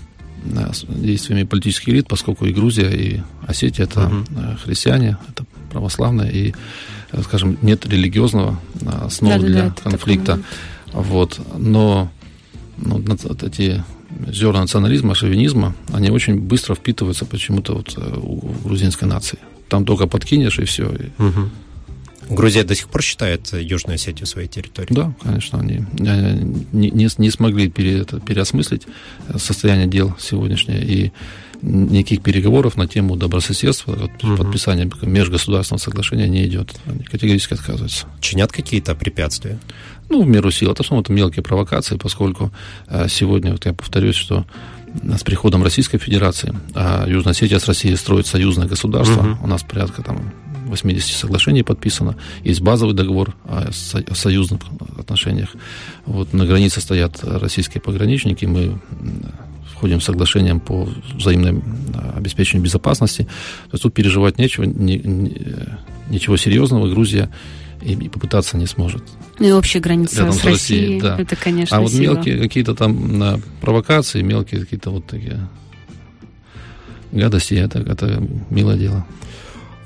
с 0.44 0.84
действиями 0.88 1.44
политических 1.44 1.90
элит, 1.90 2.08
поскольку 2.08 2.46
и 2.46 2.52
Грузия, 2.52 2.90
и 2.90 3.22
Осетия– 3.46 3.84
это 3.86 4.06
угу. 4.06 4.24
христиане, 4.64 5.16
это 5.28 5.44
православные, 5.70 6.32
и, 6.32 6.54
э, 7.12 7.22
скажем, 7.22 7.58
нет 7.62 7.86
религиозного 7.86 8.58
основы 9.02 9.38
да, 9.38 9.46
для 9.46 9.62
да, 9.62 9.74
конфликта. 9.82 10.40
Вот. 10.92 11.40
Но 11.56 12.10
ну, 12.76 13.02
вот 13.06 13.42
эти 13.42 13.84
зерна 14.28 14.60
национализма, 14.60 15.14
шовинизма, 15.14 15.74
они 15.92 16.10
очень 16.10 16.38
быстро 16.38 16.74
впитываются 16.74 17.24
почему-то 17.24 17.74
вот 17.74 17.94
э, 17.96 18.16
у 18.16 18.52
грузинской 18.64 19.08
нации. 19.08 19.38
Там 19.68 19.84
только 19.84 20.06
подкинешь 20.06 20.58
и 20.58 20.64
все. 20.64 20.86
Угу. 21.18 22.34
Грузия 22.34 22.64
до 22.64 22.74
сих 22.74 22.88
пор 22.88 23.02
считает 23.02 23.52
Южную 23.52 23.96
Осетию 23.96 24.26
своей 24.26 24.48
территорией? 24.48 24.94
Да, 24.94 25.14
конечно, 25.22 25.60
они 25.60 25.84
не, 25.98 26.90
не, 26.90 27.08
не 27.16 27.30
смогли 27.30 27.68
пере, 27.68 28.00
это, 28.00 28.20
переосмыслить 28.20 28.86
состояние 29.36 29.86
дел 29.86 30.14
сегодняшнее, 30.18 30.84
и 30.84 31.12
никаких 31.62 32.22
переговоров 32.22 32.76
на 32.76 32.86
тему 32.86 33.16
добрососедства, 33.16 33.92
угу. 34.22 34.36
подписания 34.36 34.90
межгосударственного 35.02 35.80
соглашения 35.80 36.28
не 36.28 36.46
идет. 36.46 36.74
Они 36.86 37.02
категорически 37.04 37.54
отказываются. 37.54 38.06
Чинят 38.20 38.52
какие-то 38.52 38.94
препятствия? 38.94 39.58
Ну, 40.12 40.22
в 40.22 40.26
меру 40.26 40.50
сил. 40.50 40.70
Это 40.70 40.82
в 40.82 40.86
основном 40.86 41.04
это 41.04 41.12
мелкие 41.14 41.42
провокации, 41.42 41.96
поскольку 41.96 42.50
э, 42.86 43.08
сегодня, 43.08 43.52
вот 43.52 43.64
я 43.64 43.72
повторюсь, 43.72 44.14
что 44.14 44.44
с 45.16 45.22
приходом 45.22 45.62
Российской 45.62 45.96
Федерации, 45.96 46.54
а 46.74 47.06
Южная 47.08 47.30
Осетия 47.30 47.58
с 47.58 47.66
Россией 47.66 47.96
строит 47.96 48.26
союзное 48.26 48.68
государство, 48.68 49.22
угу. 49.22 49.44
у 49.44 49.46
нас 49.46 49.62
порядка 49.62 50.02
там 50.02 50.30
80 50.66 51.16
соглашений 51.16 51.62
подписано, 51.62 52.16
есть 52.44 52.60
базовый 52.60 52.94
договор 52.94 53.34
о, 53.46 53.70
о 53.70 54.14
союзных 54.14 54.60
отношениях. 54.98 55.48
Вот 56.04 56.34
на 56.34 56.44
границе 56.44 56.82
стоят 56.82 57.24
российские 57.24 57.80
пограничники, 57.80 58.44
мы 58.44 58.78
входим 59.74 59.98
в 59.98 60.04
соглашением 60.04 60.60
по 60.60 60.86
взаимному 61.14 61.62
обеспечению 62.14 62.64
безопасности. 62.64 63.22
То 63.22 63.72
есть 63.72 63.82
тут 63.82 63.94
переживать 63.94 64.38
нечего, 64.38 64.64
ни, 64.64 64.98
ни, 64.98 65.68
ничего 66.10 66.36
серьезного 66.36 66.86
Грузия 66.90 67.30
и, 67.84 67.94
и 67.94 68.08
попытаться 68.08 68.56
не 68.56 68.66
сможет. 68.66 69.02
Ну 69.38 69.48
и 69.48 69.52
общая 69.52 69.80
граница 69.80 70.18
Рядом 70.18 70.32
с 70.32 70.44
Россией, 70.44 70.80
Россией 70.80 71.00
да. 71.00 71.16
это, 71.18 71.36
конечно, 71.36 71.76
А 71.76 71.80
вот 71.80 71.90
сила. 71.90 72.14
мелкие 72.14 72.38
какие-то 72.38 72.74
там 72.74 73.42
провокации, 73.60 74.22
мелкие 74.22 74.60
какие-то 74.60 74.90
вот 74.90 75.06
такие 75.06 75.48
гадости, 77.12 77.54
это, 77.54 77.78
это 77.80 78.22
милое 78.50 78.76
дело. 78.76 79.06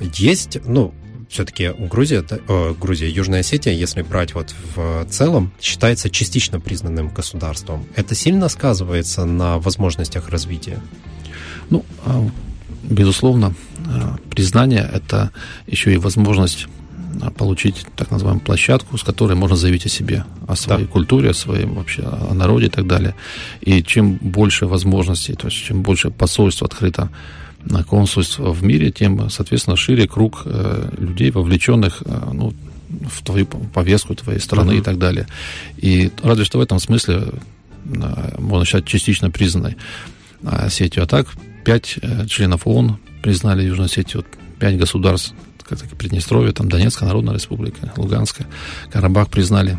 Есть, 0.00 0.58
ну, 0.64 0.94
все-таки 1.28 1.72
Грузия, 1.78 2.24
э, 2.28 2.74
Грузия, 2.80 3.10
Южная 3.10 3.40
Осетия, 3.40 3.72
если 3.72 4.02
брать 4.02 4.34
вот 4.34 4.54
в 4.74 5.06
целом, 5.10 5.52
считается 5.60 6.08
частично 6.08 6.60
признанным 6.60 7.08
государством. 7.08 7.86
Это 7.96 8.14
сильно 8.14 8.48
сказывается 8.48 9.24
на 9.24 9.58
возможностях 9.58 10.28
развития? 10.28 10.80
Ну, 11.70 11.84
а, 12.04 12.28
безусловно, 12.84 13.54
а, 13.86 14.16
признание– 14.30 14.88
это 14.92 15.32
еще 15.66 15.92
и 15.92 15.96
возможность 15.96 16.68
получить 17.36 17.86
так 17.96 18.10
называемую 18.10 18.44
площадку, 18.44 18.98
с 18.98 19.02
которой 19.02 19.34
можно 19.34 19.56
заявить 19.56 19.86
о 19.86 19.88
себе, 19.88 20.24
о 20.46 20.56
своей 20.56 20.84
да. 20.86 20.92
культуре, 20.92 21.30
о 21.30 21.34
своем 21.34 21.74
вообще, 21.74 22.02
о 22.02 22.34
народе 22.34 22.66
и 22.66 22.70
так 22.70 22.86
далее. 22.86 23.14
И 23.60 23.82
чем 23.82 24.14
больше 24.16 24.66
возможностей, 24.66 25.34
то 25.34 25.48
есть 25.48 25.56
чем 25.56 25.82
больше 25.82 26.10
посольств 26.10 26.62
открыто 26.62 27.10
на 27.64 27.82
консульств 27.84 28.38
в 28.38 28.64
мире, 28.64 28.90
тем, 28.90 29.28
соответственно, 29.28 29.76
шире 29.76 30.06
круг 30.06 30.42
э, 30.44 30.88
людей, 30.98 31.30
вовлеченных 31.30 32.02
э, 32.04 32.30
ну, 32.32 32.54
в 33.08 33.22
твою 33.24 33.46
повестку 33.46 34.14
твоей 34.14 34.38
страны 34.38 34.72
uh-huh. 34.72 34.78
и 34.78 34.82
так 34.82 34.98
далее. 34.98 35.26
И 35.76 36.12
разве 36.22 36.44
что 36.44 36.58
в 36.58 36.60
этом 36.60 36.78
смысле 36.78 37.24
э, 37.84 38.34
можно 38.38 38.64
считать 38.64 38.86
частично 38.86 39.30
признанной 39.30 39.76
сетью. 40.68 41.02
А 41.02 41.06
так, 41.06 41.26
пять 41.64 41.98
членов 42.28 42.66
ООН 42.66 42.98
признали 43.22 43.64
Южную 43.64 43.86
Осетию, 43.86 44.24
пять 44.60 44.78
государств, 44.78 45.34
как 45.68 45.78
Приднестровье, 45.96 46.52
там 46.52 46.68
Донецкая 46.68 47.08
Народная 47.08 47.34
Республика, 47.34 47.92
Луганская, 47.96 48.46
Карабах 48.90 49.28
признали 49.28 49.78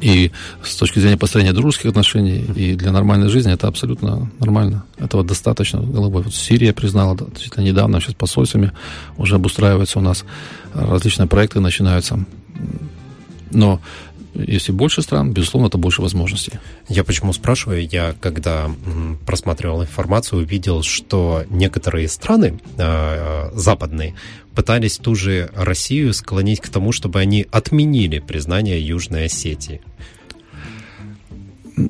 и 0.00 0.30
с 0.62 0.76
точки 0.76 0.98
зрения 0.98 1.16
построения 1.16 1.52
дружеских 1.52 1.90
отношений 1.90 2.44
и 2.56 2.74
для 2.74 2.92
нормальной 2.92 3.28
жизни 3.28 3.52
это 3.52 3.68
абсолютно 3.68 4.30
нормально. 4.38 4.84
Этого 4.98 5.22
достаточно 5.22 5.80
головой. 5.80 6.22
Вот 6.22 6.34
Сирия 6.34 6.72
признала 6.72 7.16
действительно 7.16 7.64
недавно, 7.64 8.00
сейчас 8.00 8.14
посольствами 8.14 8.72
уже 9.18 9.34
обустраивается 9.34 9.98
у 9.98 10.02
нас, 10.02 10.24
различные 10.74 11.28
проекты 11.28 11.60
начинаются. 11.60 12.24
Но 13.50 13.80
если 14.34 14.72
больше 14.72 15.02
стран, 15.02 15.32
безусловно, 15.32 15.66
это 15.66 15.78
больше 15.78 16.00
возможностей. 16.00 16.52
Я 16.88 17.04
почему 17.04 17.32
спрашиваю? 17.32 17.86
Я, 17.86 18.14
когда 18.20 18.70
просматривал 19.26 19.82
информацию, 19.82 20.42
увидел, 20.42 20.82
что 20.82 21.44
некоторые 21.50 22.08
страны 22.08 22.58
э, 22.78 23.50
западные 23.54 24.14
пытались 24.54 24.98
ту 24.98 25.14
же 25.14 25.50
Россию 25.54 26.14
склонить 26.14 26.60
к 26.60 26.68
тому, 26.68 26.92
чтобы 26.92 27.20
они 27.20 27.46
отменили 27.50 28.20
признание 28.20 28.80
Южной 28.80 29.26
Осетии. 29.26 29.82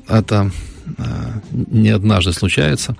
Это 0.07 0.51
э, 0.97 1.03
не 1.51 1.89
однажды 1.89 2.33
случается. 2.33 2.97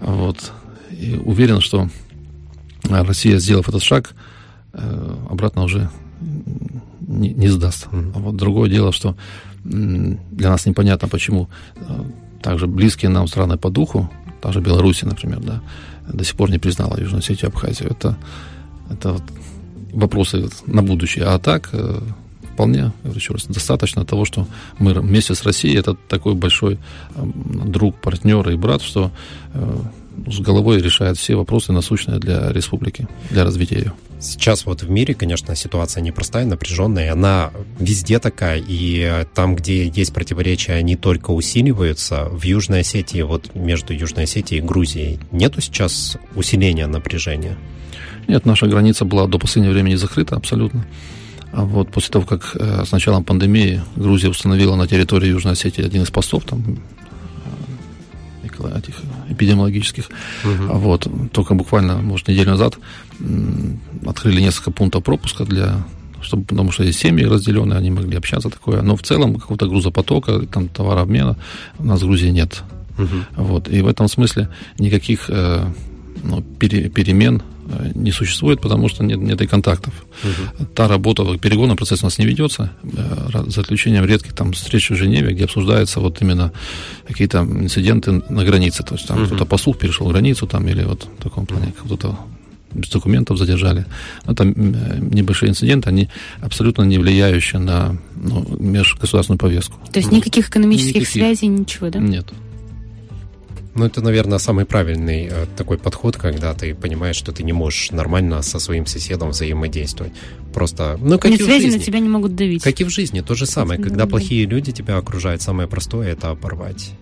Вот. 0.00 0.52
И 0.90 1.14
уверен, 1.14 1.60
что 1.60 1.88
Россия, 2.84 3.38
сделав 3.38 3.68
этот 3.68 3.82
шаг, 3.82 4.14
э, 4.74 5.16
обратно 5.30 5.62
уже 5.64 5.90
не, 7.06 7.34
не 7.34 7.48
сдаст. 7.48 7.86
Mm-hmm. 7.86 8.12
Вот 8.14 8.36
другое 8.36 8.70
дело, 8.70 8.92
что 8.92 9.16
для 9.64 10.50
нас 10.50 10.66
непонятно, 10.66 11.08
почему 11.08 11.48
э, 11.76 12.04
также 12.42 12.66
близкие 12.66 13.10
нам 13.10 13.26
страны 13.26 13.56
по 13.56 13.70
духу, 13.70 14.10
та 14.40 14.52
же 14.52 14.60
Беларусь, 14.60 15.02
например, 15.02 15.40
да, 15.40 15.60
до 16.12 16.24
сих 16.24 16.36
пор 16.36 16.50
не 16.50 16.58
признала 16.58 17.00
Южную 17.00 17.18
Осетию 17.18 17.50
и 17.50 17.52
Абхазию. 17.52 17.90
Это, 17.90 18.16
это 18.90 19.12
вот 19.12 19.22
вопросы 19.92 20.48
на 20.66 20.82
будущее. 20.82 21.24
А 21.24 21.38
так, 21.38 21.70
э, 21.72 22.00
вполне, 22.52 22.92
еще 23.14 23.32
раз, 23.32 23.46
достаточно 23.46 24.04
того, 24.04 24.24
что 24.24 24.46
мы 24.78 24.94
вместе 24.94 25.34
с 25.34 25.42
Россией, 25.42 25.78
это 25.78 25.94
такой 26.08 26.34
большой 26.34 26.78
друг, 27.16 27.96
партнер 27.96 28.48
и 28.50 28.56
брат, 28.56 28.82
что 28.82 29.10
э, 29.54 29.78
с 30.26 30.40
головой 30.40 30.80
решает 30.80 31.18
все 31.18 31.34
вопросы 31.34 31.72
насущные 31.72 32.18
для 32.18 32.52
республики, 32.52 33.06
для 33.30 33.44
развития 33.44 33.76
ее. 33.76 33.92
Сейчас 34.18 34.64
вот 34.64 34.82
в 34.82 34.90
мире, 34.90 35.14
конечно, 35.14 35.54
ситуация 35.54 36.00
непростая, 36.00 36.46
напряженная, 36.46 37.12
она 37.12 37.50
везде 37.78 38.18
такая, 38.18 38.62
и 38.66 39.24
там, 39.34 39.54
где 39.54 39.86
есть 39.88 40.14
противоречия, 40.14 40.72
они 40.72 40.96
только 40.96 41.32
усиливаются. 41.32 42.24
В 42.24 42.42
Южной 42.44 42.80
Осетии, 42.80 43.20
вот 43.20 43.54
между 43.54 43.92
Южной 43.92 44.24
Осетией 44.24 44.62
и 44.62 44.64
Грузией, 44.64 45.18
нету 45.32 45.60
сейчас 45.60 46.16
усиления 46.34 46.86
напряжения? 46.86 47.56
Нет, 48.26 48.46
наша 48.46 48.66
граница 48.66 49.04
была 49.04 49.26
до 49.26 49.38
последнего 49.38 49.72
времени 49.72 49.94
закрыта 49.94 50.36
абсолютно. 50.36 50.86
А 51.52 51.64
вот 51.64 51.90
после 51.90 52.12
того, 52.12 52.26
как 52.26 52.54
э, 52.54 52.84
с 52.84 52.92
началом 52.92 53.22
пандемии 53.22 53.82
Грузия 53.94 54.28
установила 54.28 54.74
на 54.76 54.86
территории 54.86 55.28
Южной 55.28 55.52
Осетии 55.52 55.84
один 55.84 56.02
из 56.02 56.10
постов, 56.10 56.44
там 56.44 56.78
этих 58.64 58.94
эпидемиологических. 59.30 60.08
Угу. 60.44 60.78
Вот. 60.78 61.08
Только 61.32 61.54
буквально, 61.54 61.96
может, 61.98 62.28
неделю 62.28 62.50
назад 62.50 62.78
открыли 64.06 64.40
несколько 64.40 64.70
пунктов 64.70 65.04
пропуска 65.04 65.44
для 65.44 65.84
чтобы, 66.22 66.44
потому 66.44 66.72
что 66.72 66.82
есть 66.82 66.98
семьи 66.98 67.24
разделенные, 67.24 67.78
они 67.78 67.90
могли 67.90 68.16
общаться 68.16 68.50
такое. 68.50 68.82
Но 68.82 68.96
в 68.96 69.02
целом 69.02 69.36
какого-то 69.36 69.68
грузопотока, 69.68 70.40
там 70.46 70.68
товарообмена 70.68 71.36
у 71.78 71.84
нас 71.84 72.02
в 72.02 72.04
Грузии 72.04 72.30
нет. 72.30 72.62
Угу. 72.98 73.44
Вот. 73.44 73.68
И 73.68 73.80
в 73.80 73.86
этом 73.86 74.08
смысле 74.08 74.48
никаких 74.78 75.30
э, 75.30 75.64
ну, 76.24 76.42
пере, 76.42 76.88
перемен 76.88 77.36
э, 77.36 77.55
не 77.94 78.12
существует, 78.12 78.60
потому 78.60 78.88
что 78.88 79.04
нет, 79.04 79.18
нет 79.18 79.40
и 79.40 79.46
контактов. 79.46 79.92
Угу. 80.24 80.66
Та 80.74 80.88
работа, 80.88 81.24
перегонный 81.38 81.76
процесс 81.76 82.02
у 82.02 82.06
нас 82.06 82.18
не 82.18 82.26
ведется, 82.26 82.70
э, 82.82 83.42
за 83.46 83.62
исключением 83.62 84.04
редких 84.04 84.32
там 84.32 84.52
встреч 84.52 84.90
в 84.90 84.96
Женеве, 84.96 85.32
где 85.32 85.44
обсуждаются 85.44 86.00
вот 86.00 86.22
именно 86.22 86.52
какие-то 87.06 87.38
инциденты 87.38 88.22
на 88.28 88.44
границе. 88.44 88.82
То 88.82 88.94
есть 88.94 89.06
там 89.06 89.18
угу. 89.18 89.26
кто-то 89.26 89.44
послух 89.44 89.78
перешел 89.78 90.08
границу 90.08 90.46
там 90.46 90.68
или 90.68 90.84
вот 90.84 91.08
в 91.18 91.22
таком 91.22 91.46
плане 91.46 91.72
кто-то 91.78 92.18
без 92.76 92.90
документов 92.90 93.38
задержали. 93.38 93.86
Это 94.26 94.44
небольшие 94.44 95.50
инциденты, 95.50 95.88
они 95.88 96.08
абсолютно 96.40 96.82
не 96.82 96.98
влияющие 96.98 97.60
на 97.60 97.96
ну, 98.14 98.46
межгосударственную 98.58 99.38
повестку. 99.38 99.78
То 99.92 99.98
есть 99.98 100.12
никаких 100.12 100.48
экономических 100.48 100.94
никаких. 100.94 101.08
связей, 101.08 101.46
ничего, 101.46 101.90
да? 101.90 101.98
Нет. 101.98 102.26
Ну, 103.76 103.84
это, 103.84 104.00
наверное, 104.00 104.38
самый 104.38 104.64
правильный 104.64 105.28
э, 105.30 105.46
такой 105.56 105.76
подход, 105.78 106.16
когда 106.16 106.54
ты 106.54 106.74
понимаешь, 106.74 107.16
что 107.16 107.30
ты 107.32 107.42
не 107.42 107.52
можешь 107.52 107.90
нормально 107.90 108.42
со 108.42 108.58
своим 108.58 108.86
соседом 108.86 109.30
взаимодействовать. 109.30 110.12
Просто, 110.54 110.98
ну, 111.00 111.18
как 111.18 111.30
Нет, 111.30 111.40
и 111.40 111.42
в 111.42 111.46
связи 111.46 111.66
жизни. 111.66 111.78
на 111.78 111.84
тебя 111.84 111.98
не 112.00 112.08
могут 112.08 112.34
давить. 112.34 112.62
Как 112.62 112.80
и 112.80 112.84
в 112.84 112.88
жизни, 112.88 113.20
то 113.20 113.34
же 113.34 113.44
самое. 113.46 113.80
Когда 113.80 114.06
плохие 114.06 114.46
люди 114.46 114.72
тебя 114.72 114.96
окружают, 114.96 115.42
самое 115.42 115.68
простое— 115.68 116.08
это 116.12 116.34
порвать 116.34 116.92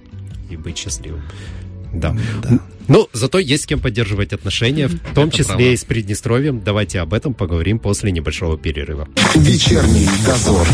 и 0.51 0.57
быть 0.57 0.77
счастливым. 0.77 1.23
Да. 1.93 2.17
да. 2.43 2.59
Ну, 2.89 3.09
зато 3.13 3.39
есть 3.39 3.63
с 3.63 3.67
кем 3.67 3.79
поддерживать 3.79 4.33
отношения, 4.33 4.89
в 4.89 5.15
том 5.15 5.29
Это 5.29 5.37
числе 5.37 5.45
правда. 5.55 5.65
и 5.65 5.77
с 5.77 5.85
Приднестровьем. 5.85 6.61
Давайте 6.61 6.99
об 7.01 7.15
этом 7.15 7.35
поговорим 7.35 7.79
после 7.79 8.11
небольшого 8.11 8.59
перерыва. 8.59 9.09
Вечерний 9.37 10.09
дозор. 10.27 10.67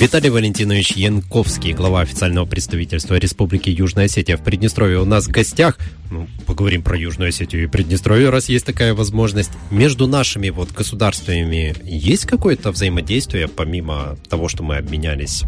Виталий 0.00 0.28
Валентинович 0.28 0.92
Янковский, 0.96 1.72
глава 1.72 2.00
официального 2.00 2.46
представительства 2.46 3.14
Республики 3.14 3.70
Южная 3.70 4.06
Осетия 4.06 4.36
в 4.36 4.42
Приднестровье 4.42 5.00
у 5.00 5.04
нас 5.04 5.26
в 5.26 5.30
гостях. 5.30 5.78
Ну, 6.10 6.26
поговорим 6.46 6.82
про 6.82 6.98
Южную 6.98 7.28
Осетию 7.28 7.62
и 7.62 7.66
Приднестровье, 7.68 8.30
раз 8.30 8.48
есть 8.48 8.66
такая 8.66 8.92
возможность. 8.92 9.52
Между 9.70 10.06
нашими 10.06 10.50
вот 10.50 10.72
государствами 10.72 11.74
есть 11.84 12.26
какое-то 12.26 12.72
взаимодействие, 12.72 13.46
помимо 13.46 14.16
того, 14.28 14.48
что 14.48 14.64
мы 14.64 14.76
обменялись 14.76 15.44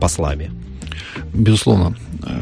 послами? 0.00 0.50
Безусловно. 1.32 1.96
Э, 2.24 2.40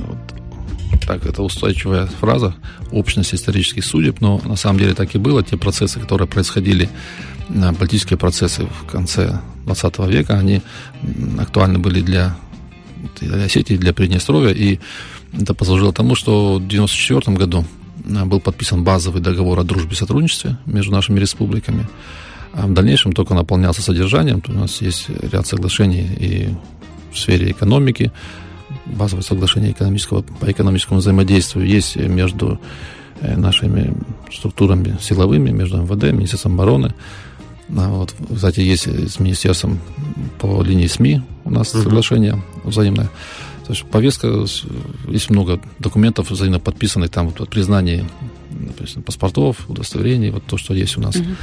так, 1.07 1.27
это 1.27 1.43
устойчивая 1.43 2.07
фраза, 2.07 2.55
общность 2.91 3.35
исторических 3.35 3.85
судеб, 3.85 4.21
но 4.21 4.41
на 4.45 4.57
самом 4.57 4.79
деле 4.79 4.95
так 4.95 5.15
и 5.15 5.19
было. 5.19 5.43
Те 5.43 5.57
процессы, 5.57 6.01
которые 6.01 6.29
происходили, 6.29 6.89
политические 7.79 8.19
процессы 8.19 8.67
в 8.67 8.87
конце 8.91 9.41
20 9.67 9.99
века, 10.09 10.39
они 10.39 10.63
актуальны 11.39 11.79
были 11.79 12.01
для, 12.01 12.37
для 13.21 13.45
Осетии, 13.45 13.77
для 13.77 13.93
Приднестровья, 13.93 14.53
и 14.53 14.81
это 15.39 15.55
послужило 15.55 15.93
тому, 15.93 16.15
что 16.15 16.55
в 16.55 16.57
1994 16.57 17.37
году 17.37 17.65
э, 18.05 18.25
был 18.25 18.41
подписан 18.41 18.85
базовый 18.85 19.23
договор 19.23 19.59
о 19.61 19.65
дружбе 19.65 19.93
и 19.93 19.97
сотрудничестве 19.97 20.59
между 20.67 20.93
нашими 20.93 21.19
республиками, 21.19 21.89
а 22.53 22.67
в 22.67 22.73
дальнейшем 22.73 23.13
только 23.13 23.35
наполнялся 23.35 23.83
содержанием. 23.83 24.41
То 24.41 24.53
у 24.53 24.55
нас 24.57 24.83
есть 24.83 25.09
ряд 25.09 25.47
соглашений 25.47 26.09
и 26.19 26.49
в 27.13 27.19
сфере 27.19 27.51
экономики, 27.51 28.13
базовое 28.87 29.23
соглашение 29.23 29.73
экономического, 29.73 30.23
по 30.23 30.51
экономическому 30.51 31.01
взаимодействию 31.01 31.67
есть 31.67 31.97
между 31.97 32.61
э, 33.21 33.37
нашими 33.37 33.95
структурами 34.31 34.99
силовыми, 35.01 35.51
между 35.51 35.79
МВД, 35.79 36.13
Министерством 36.13 36.55
обороны. 36.55 36.95
А 37.77 37.89
вот, 37.89 38.15
кстати, 38.35 38.61
есть 38.61 38.87
с 38.87 39.19
Министерством 39.19 39.81
по 40.39 40.63
линии 40.63 40.87
СМИ 40.87 41.23
у 41.45 41.51
нас 41.51 41.75
uh-huh. 41.75 41.83
соглашение 41.83 42.43
взаимное. 42.65 43.11
То 43.67 43.73
есть 43.73 43.85
повестка, 43.85 44.45
есть 45.09 45.31
много 45.31 45.61
документов 45.79 46.31
взаимно 46.31 46.59
подписанных, 46.59 47.11
там 47.11 47.29
вот, 47.29 47.49
признание 47.49 48.05
паспортов, 49.07 49.69
удостоверений, 49.69 50.31
вот 50.31 50.45
то, 50.47 50.57
что 50.57 50.75
есть 50.75 50.99
у 50.99 51.01
нас. 51.01 51.17
Uh-huh 51.17 51.37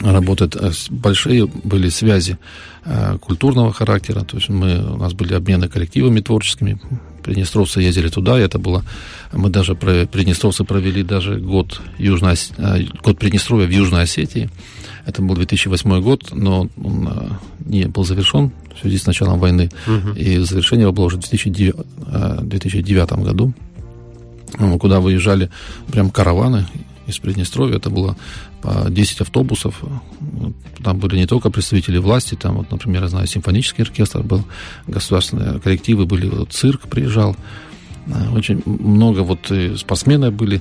работает. 0.00 0.56
Э, 0.56 0.70
большие 0.90 1.46
были 1.46 1.88
связи 1.88 2.38
э, 2.84 3.18
культурного 3.20 3.72
характера, 3.72 4.20
то 4.20 4.36
есть 4.36 4.48
мы, 4.48 4.94
у 4.94 4.96
нас 4.96 5.12
были 5.12 5.34
обмены 5.34 5.68
коллективами 5.68 6.20
творческими, 6.20 6.80
приднестровцы 7.22 7.80
ездили 7.80 8.08
туда, 8.08 8.38
и 8.38 8.42
это 8.42 8.58
было, 8.58 8.84
мы 9.32 9.50
даже, 9.50 9.74
приднестровцы 9.74 10.64
провели 10.64 11.02
даже 11.02 11.36
год, 11.38 11.80
Южной, 11.98 12.34
э, 12.56 12.84
год 13.02 13.18
Приднестровья 13.18 13.66
в 13.66 13.70
Южной 13.70 14.02
Осетии, 14.02 14.50
это 15.08 15.22
был 15.22 15.36
2008 15.36 16.02
год, 16.02 16.28
но 16.32 16.68
он 16.76 17.38
не 17.64 17.86
был 17.86 18.04
завершен 18.04 18.52
в 18.76 18.80
связи 18.80 18.98
с 18.98 19.06
началом 19.06 19.38
войны, 19.38 19.70
угу. 19.86 20.10
и 20.14 20.36
завершение 20.36 20.82
его 20.82 20.92
было 20.92 21.06
уже 21.06 21.16
в 21.16 21.20
2009, 21.20 21.74
2009 22.42 23.12
году, 23.24 23.54
куда 24.78 25.00
выезжали 25.00 25.50
прям 25.90 26.10
караваны 26.10 26.66
из 27.06 27.18
Приднестровья. 27.18 27.76
Это 27.76 27.88
было 27.88 28.18
по 28.60 28.90
10 28.90 29.22
автобусов. 29.22 29.82
Там 30.84 30.98
были 30.98 31.16
не 31.16 31.26
только 31.26 31.48
представители 31.48 31.96
власти, 31.96 32.34
там, 32.34 32.58
вот, 32.58 32.70
например, 32.70 33.02
я 33.04 33.08
знаю, 33.08 33.26
симфонический 33.26 33.84
оркестр 33.84 34.22
был, 34.22 34.44
государственные 34.86 35.58
коллективы 35.58 36.04
были, 36.04 36.28
вот, 36.28 36.52
цирк 36.52 36.82
приезжал. 36.82 37.34
Э, 38.08 38.28
очень 38.34 38.62
много 38.66 39.20
вот 39.20 39.50
спортсмены 39.78 40.30
были. 40.30 40.60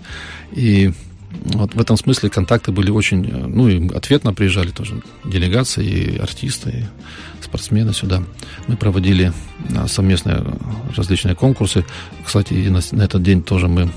И 0.53 0.93
вот 1.29 1.75
в 1.75 1.79
этом 1.79 1.97
смысле 1.97 2.29
контакты 2.29 2.71
были 2.71 2.89
очень, 2.89 3.25
э, 3.25 3.47
ну 3.47 3.67
и 3.67 3.89
ответно 3.93 4.33
приезжали 4.33 4.69
тоже 4.71 5.01
делегации, 5.25 5.85
и 5.85 6.17
артисты, 6.17 6.69
и 6.69 7.43
спортсмены 7.43 7.93
сюда. 7.93 8.23
Мы 8.67 8.77
проводили 8.77 9.33
э, 9.69 9.87
совместные 9.87 10.43
различные 10.95 11.35
конкурсы. 11.35 11.85
Кстати, 12.25 12.53
и 12.53 12.69
на, 12.69 12.79
на 12.91 13.03
этот 13.03 13.23
день 13.23 13.43
тоже 13.43 13.67
мы 13.67 13.89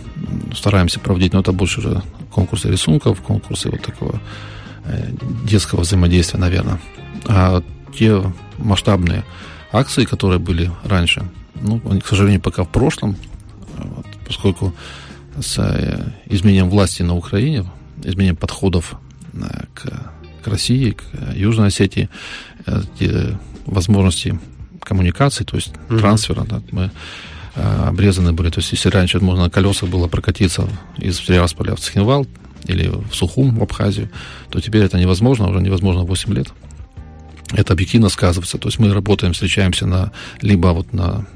стараемся 0.55 1.01
проводить, 1.01 1.33
но 1.33 1.41
это 1.41 1.53
больше 1.53 1.81
уже 1.81 2.03
конкурсы 2.31 2.69
рисунков, 2.69 3.21
конкурсы 3.21 3.71
вот 3.71 3.83
такого 3.83 4.21
э, 4.85 5.11
детского 5.45 5.81
взаимодействия, 5.81 6.39
наверное. 6.39 6.81
А 7.27 7.63
те 7.97 8.23
масштабные 8.59 9.25
акции, 9.73 10.05
которые 10.05 10.39
были 10.39 10.71
раньше, 10.85 11.25
ну, 11.63 11.81
они, 11.89 12.01
к 12.01 12.07
сожалению, 12.07 12.41
пока 12.41 12.65
в 12.65 12.69
прошлом, 12.69 13.17
вот, 13.77 14.07
поскольку 14.27 14.75
с 15.41 15.59
э, 15.59 16.13
изменением 16.27 16.71
власти 16.71 17.03
на 17.03 17.15
Украине, 17.15 17.67
изменением 18.03 18.37
подходов 18.37 18.97
э, 19.33 19.39
к, 19.75 20.13
к 20.43 20.47
России, 20.47 20.93
к 20.93 21.03
Южной 21.35 21.69
Осетии, 21.69 22.09
эти 22.67 23.39
возможности 23.67 24.39
коммуникации, 24.81 25.45
то 25.45 25.57
есть 25.57 25.69
mm-hmm. 25.69 25.99
трансфера, 25.99 26.45
да, 26.45 26.63
мы 26.73 26.91
Э, 27.55 27.89
обрезаны 27.89 28.33
были. 28.33 28.51
То 28.51 28.61
есть, 28.61 28.73
если 28.73 28.89
раньше 28.89 29.19
можно 29.21 29.45
на 29.45 29.51
колесах 29.51 29.89
было 29.89 30.07
прокатиться 30.07 30.69
из 30.99 31.19
Тирасполя 31.19 31.75
в 31.75 31.81
Цхинвал 31.81 32.27
или 32.67 32.89
в 32.89 33.15
Сухум, 33.15 33.59
в 33.59 33.63
Абхазию, 33.63 34.11
то 34.51 34.61
теперь 34.61 34.85
это 34.85 34.99
невозможно, 34.99 35.49
уже 35.49 35.61
невозможно 35.61 36.03
8 36.03 36.33
лет. 36.33 36.49
Это 37.53 37.73
объективно 37.73 38.09
сказывается. 38.09 38.59
То 38.59 38.69
есть 38.69 38.79
мы 38.79 38.93
работаем, 38.95 39.33
встречаемся 39.33 39.87
на, 39.87 40.13
либо 40.41 40.69
вот 40.69 40.93
на 40.93 41.27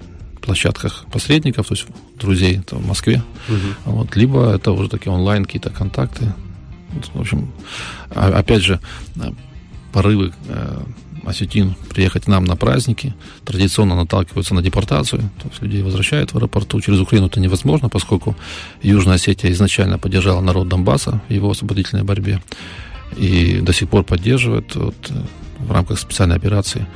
площадках 0.44 1.04
посредников, 1.12 1.68
то 1.68 1.74
есть 1.74 1.86
друзей 2.18 2.60
там, 2.60 2.80
в 2.80 2.86
Москве, 2.86 3.22
угу. 3.48 3.92
вот, 3.96 4.16
либо 4.16 4.54
это 4.54 4.72
уже 4.72 4.88
такие 4.88 5.12
онлайн 5.12 5.44
какие-то 5.44 5.70
контакты. 5.70 6.32
В 7.14 7.20
общем, 7.20 7.50
а, 8.10 8.28
опять 8.38 8.62
же, 8.62 8.80
э, 9.16 9.32
порывы 9.92 10.32
э, 10.48 10.82
осетин 11.26 11.74
приехать 11.90 12.24
к 12.24 12.28
нам 12.28 12.44
на 12.44 12.56
праздники, 12.56 13.14
традиционно 13.44 13.96
наталкиваются 13.96 14.54
на 14.54 14.62
депортацию, 14.62 15.22
то 15.42 15.48
есть 15.48 15.62
людей 15.62 15.82
возвращают 15.82 16.32
в 16.32 16.36
аэропорту. 16.36 16.80
Через 16.80 17.00
Украину 17.00 17.26
это 17.26 17.40
невозможно, 17.40 17.88
поскольку 17.88 18.36
Южная 18.82 19.14
Осетия 19.14 19.50
изначально 19.52 19.98
поддержала 19.98 20.40
народ 20.40 20.68
Донбасса 20.68 21.20
в 21.28 21.32
его 21.32 21.50
освободительной 21.50 22.04
борьбе 22.04 22.40
и 23.16 23.60
до 23.60 23.72
сих 23.72 23.88
пор 23.88 24.04
поддерживает 24.04 24.74
вот, 24.74 25.12
в 25.58 25.72
рамках 25.72 25.98
специальной 25.98 26.36
операции. 26.36 26.86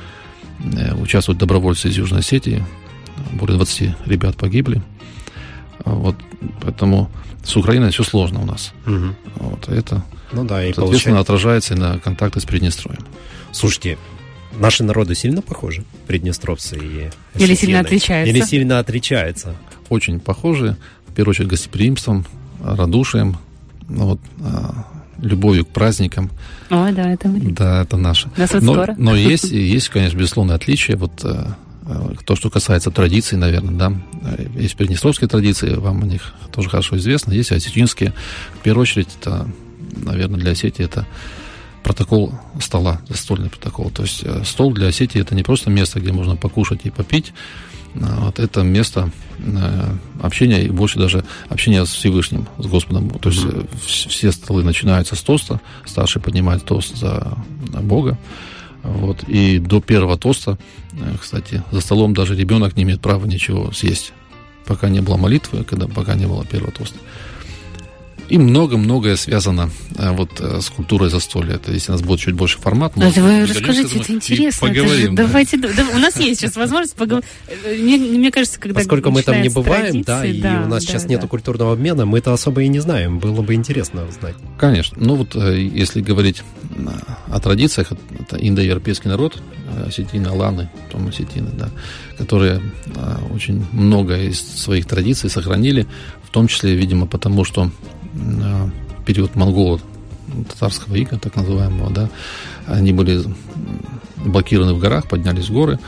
Э, 0.59 0.93
участвуют 0.95 1.39
добровольцы 1.39 1.89
из 1.89 1.97
Южной 1.97 2.19
Осетии, 2.19 2.63
более 3.33 3.57
20 3.57 4.07
ребят 4.07 4.37
погибли. 4.37 4.81
Вот, 5.85 6.15
поэтому 6.61 7.09
с 7.43 7.55
Украиной 7.55 7.91
все 7.91 8.03
сложно 8.03 8.41
у 8.41 8.45
нас. 8.45 8.73
Угу. 8.85 9.15
Вот, 9.35 9.69
это, 9.69 10.03
ну 10.31 10.43
да, 10.43 10.63
и 10.63 10.73
соответственно, 10.73 11.17
получается... 11.17 11.19
отражается 11.19 11.73
и 11.73 11.77
на 11.77 11.99
контакты 11.99 12.39
с 12.39 12.45
Приднестровьем. 12.45 13.05
Слушайте, 13.51 13.97
Наши 14.57 14.83
народы 14.83 15.15
сильно 15.15 15.41
похожи, 15.41 15.83
приднестровцы 16.07 16.77
и 16.77 17.09
Или 17.41 17.55
сильно 17.55 17.79
отличаются? 17.79 18.33
Или 18.33 18.41
сильно 18.43 18.79
отличаются? 18.79 19.55
Очень 19.89 20.19
похожи, 20.19 20.75
в 21.07 21.13
первую 21.13 21.31
очередь, 21.31 21.49
гостеприимством, 21.49 22.25
радушием. 22.61 23.37
Ну, 23.87 24.05
вот, 24.05 24.19
а, 24.41 24.85
любовью 25.21 25.65
к 25.65 25.69
праздникам. 25.69 26.29
О, 26.69 26.91
да, 26.91 27.13
это 27.13 27.27
мы. 27.27 27.39
Да, 27.51 27.83
это 27.83 27.97
наше. 27.97 28.29
Нас 28.37 28.53
вот 28.53 28.63
но, 28.63 28.73
скоро. 28.73 28.95
но 28.97 29.15
есть, 29.15 29.45
есть, 29.51 29.89
конечно, 29.89 30.17
безусловно, 30.17 30.55
отличия. 30.55 30.97
Вот 30.97 31.23
э, 31.23 31.45
то, 32.25 32.35
что 32.35 32.49
касается 32.49 32.91
традиций, 32.91 33.37
наверное, 33.37 33.73
да. 33.75 33.93
Э, 34.23 34.45
Есть 34.55 34.75
приднестровские 34.75 35.27
традиции, 35.27 35.73
вам 35.75 36.03
о 36.03 36.05
них 36.05 36.33
тоже 36.51 36.69
хорошо 36.69 36.97
известно. 36.97 37.31
Есть 37.33 37.51
осетинские. 37.51 38.13
В 38.59 38.63
первую 38.63 38.83
очередь, 38.83 39.09
это, 39.21 39.47
наверное, 39.95 40.39
для 40.39 40.51
Осетии 40.51 40.83
это 40.85 41.05
протокол 41.83 42.33
стола, 42.61 43.01
застольный 43.07 43.49
протокол. 43.49 43.89
То 43.89 44.03
есть 44.03 44.21
э, 44.23 44.43
стол 44.45 44.73
для 44.73 44.87
Осетии 44.87 45.19
это 45.21 45.33
не 45.35 45.43
просто 45.43 45.69
место, 45.69 45.99
где 45.99 46.11
можно 46.11 46.35
покушать 46.35 46.81
и 46.83 46.89
попить, 46.89 47.33
а 47.95 48.25
вот 48.25 48.37
это 48.39 48.61
место 48.61 49.09
э, 49.39 49.95
общения 50.21 50.63
и 50.63 50.69
больше 50.69 50.99
даже 50.99 51.23
общения 51.47 51.83
с 51.85 51.89
Всевышним, 51.89 52.47
с 52.59 52.65
Господом. 52.67 53.09
То 53.09 53.29
есть 53.29 53.43
э, 53.45 53.47
вс- 53.87 54.09
все 54.09 54.31
столы 54.31 54.63
начинаются 54.63 55.15
с 55.15 55.21
тоста, 55.21 55.59
старший 55.85 56.21
поднимает 56.21 56.65
тост 56.65 56.95
за 56.97 57.35
Бога. 57.81 58.17
Вот. 58.83 59.23
И 59.27 59.59
до 59.59 59.81
первого 59.81 60.17
тоста, 60.17 60.57
э, 60.93 61.15
кстати, 61.19 61.63
за 61.71 61.81
столом 61.81 62.13
даже 62.13 62.35
ребенок 62.35 62.75
не 62.75 62.83
имеет 62.83 63.01
права 63.01 63.25
ничего 63.25 63.71
съесть, 63.71 64.13
пока 64.65 64.89
не 64.89 65.01
было 65.01 65.17
молитвы, 65.17 65.63
когда, 65.63 65.87
пока 65.87 66.15
не 66.15 66.27
было 66.27 66.45
первого 66.45 66.71
тоста. 66.71 66.97
И 68.29 68.37
много-многое 68.37 69.15
связано 69.15 69.71
э, 69.97 70.11
вот 70.11 70.39
э, 70.39 70.61
с 70.61 70.69
культурой 70.69 71.09
застолья. 71.09 71.55
Это 71.55 71.71
если 71.71 71.91
у 71.91 71.95
нас 71.95 72.01
будет 72.01 72.19
чуть 72.19 72.35
больше 72.35 72.59
формат. 72.59 72.95
Это 72.95 73.21
вы 73.21 73.45
расскажите, 73.45 73.87
этому 73.87 74.03
это 74.03 74.13
интересно. 74.13 74.65
это 74.67 74.75
же- 74.75 74.81
Поговорим. 74.81 75.15
да. 75.15 75.23
давайте, 75.23 75.57
да, 75.57 75.69
у 75.95 75.97
нас 75.97 76.19
есть 76.19 76.39
сейчас 76.41 76.55
возможность 76.55 76.95
поговорить. 76.95 77.27
Мне, 77.65 77.97
мне 77.97 78.31
кажется, 78.31 78.59
когда 78.59 78.79
Поскольку 78.79 79.09
мы 79.09 79.23
там 79.23 79.41
не 79.41 79.49
бываем, 79.49 80.03
да, 80.03 80.25
и 80.25 80.39
да, 80.39 80.63
у 80.65 80.67
нас 80.67 80.85
да, 80.85 80.91
сейчас 80.91 81.03
да. 81.03 81.09
нету 81.09 81.27
культурного 81.27 81.73
обмена, 81.73 82.05
мы 82.05 82.19
это 82.19 82.31
особо 82.33 82.61
и 82.61 82.67
не 82.67 82.79
знаем. 82.79 83.19
Было 83.19 83.41
бы 83.41 83.55
интересно 83.55 84.05
узнать. 84.07 84.35
Конечно. 84.57 84.97
Ну 84.99 85.15
вот, 85.15 85.35
э, 85.35 85.59
если 85.61 86.01
говорить 86.01 86.43
э, 86.75 86.87
о 87.31 87.39
традициях, 87.39 87.91
это 88.19 88.37
индоевропейский 88.37 89.09
народ, 89.09 89.41
э, 89.75 89.87
осетины, 89.87 90.27
аланы, 90.27 90.69
потом 90.85 91.07
осетины, 91.07 91.49
да, 91.53 91.69
которые 92.17 92.61
э, 92.85 93.15
очень 93.33 93.65
много 93.71 94.17
из 94.17 94.39
своих 94.39 94.85
традиций 94.85 95.29
сохранили, 95.29 95.87
в 96.23 96.29
том 96.31 96.47
числе, 96.47 96.75
видимо, 96.75 97.07
потому 97.07 97.43
что 97.43 97.65
э, 97.65 97.98
период 99.05 99.35
монголов, 99.35 99.81
татарского 100.49 100.95
ига, 100.95 101.17
так 101.17 101.35
называемого, 101.35 101.89
да, 101.89 102.09
они 102.67 102.93
были 102.93 103.23
блокированы 104.25 104.73
в 104.73 104.79
горах, 104.79 105.07
поднялись 105.07 105.49
в 105.49 105.53
горы, 105.53 105.79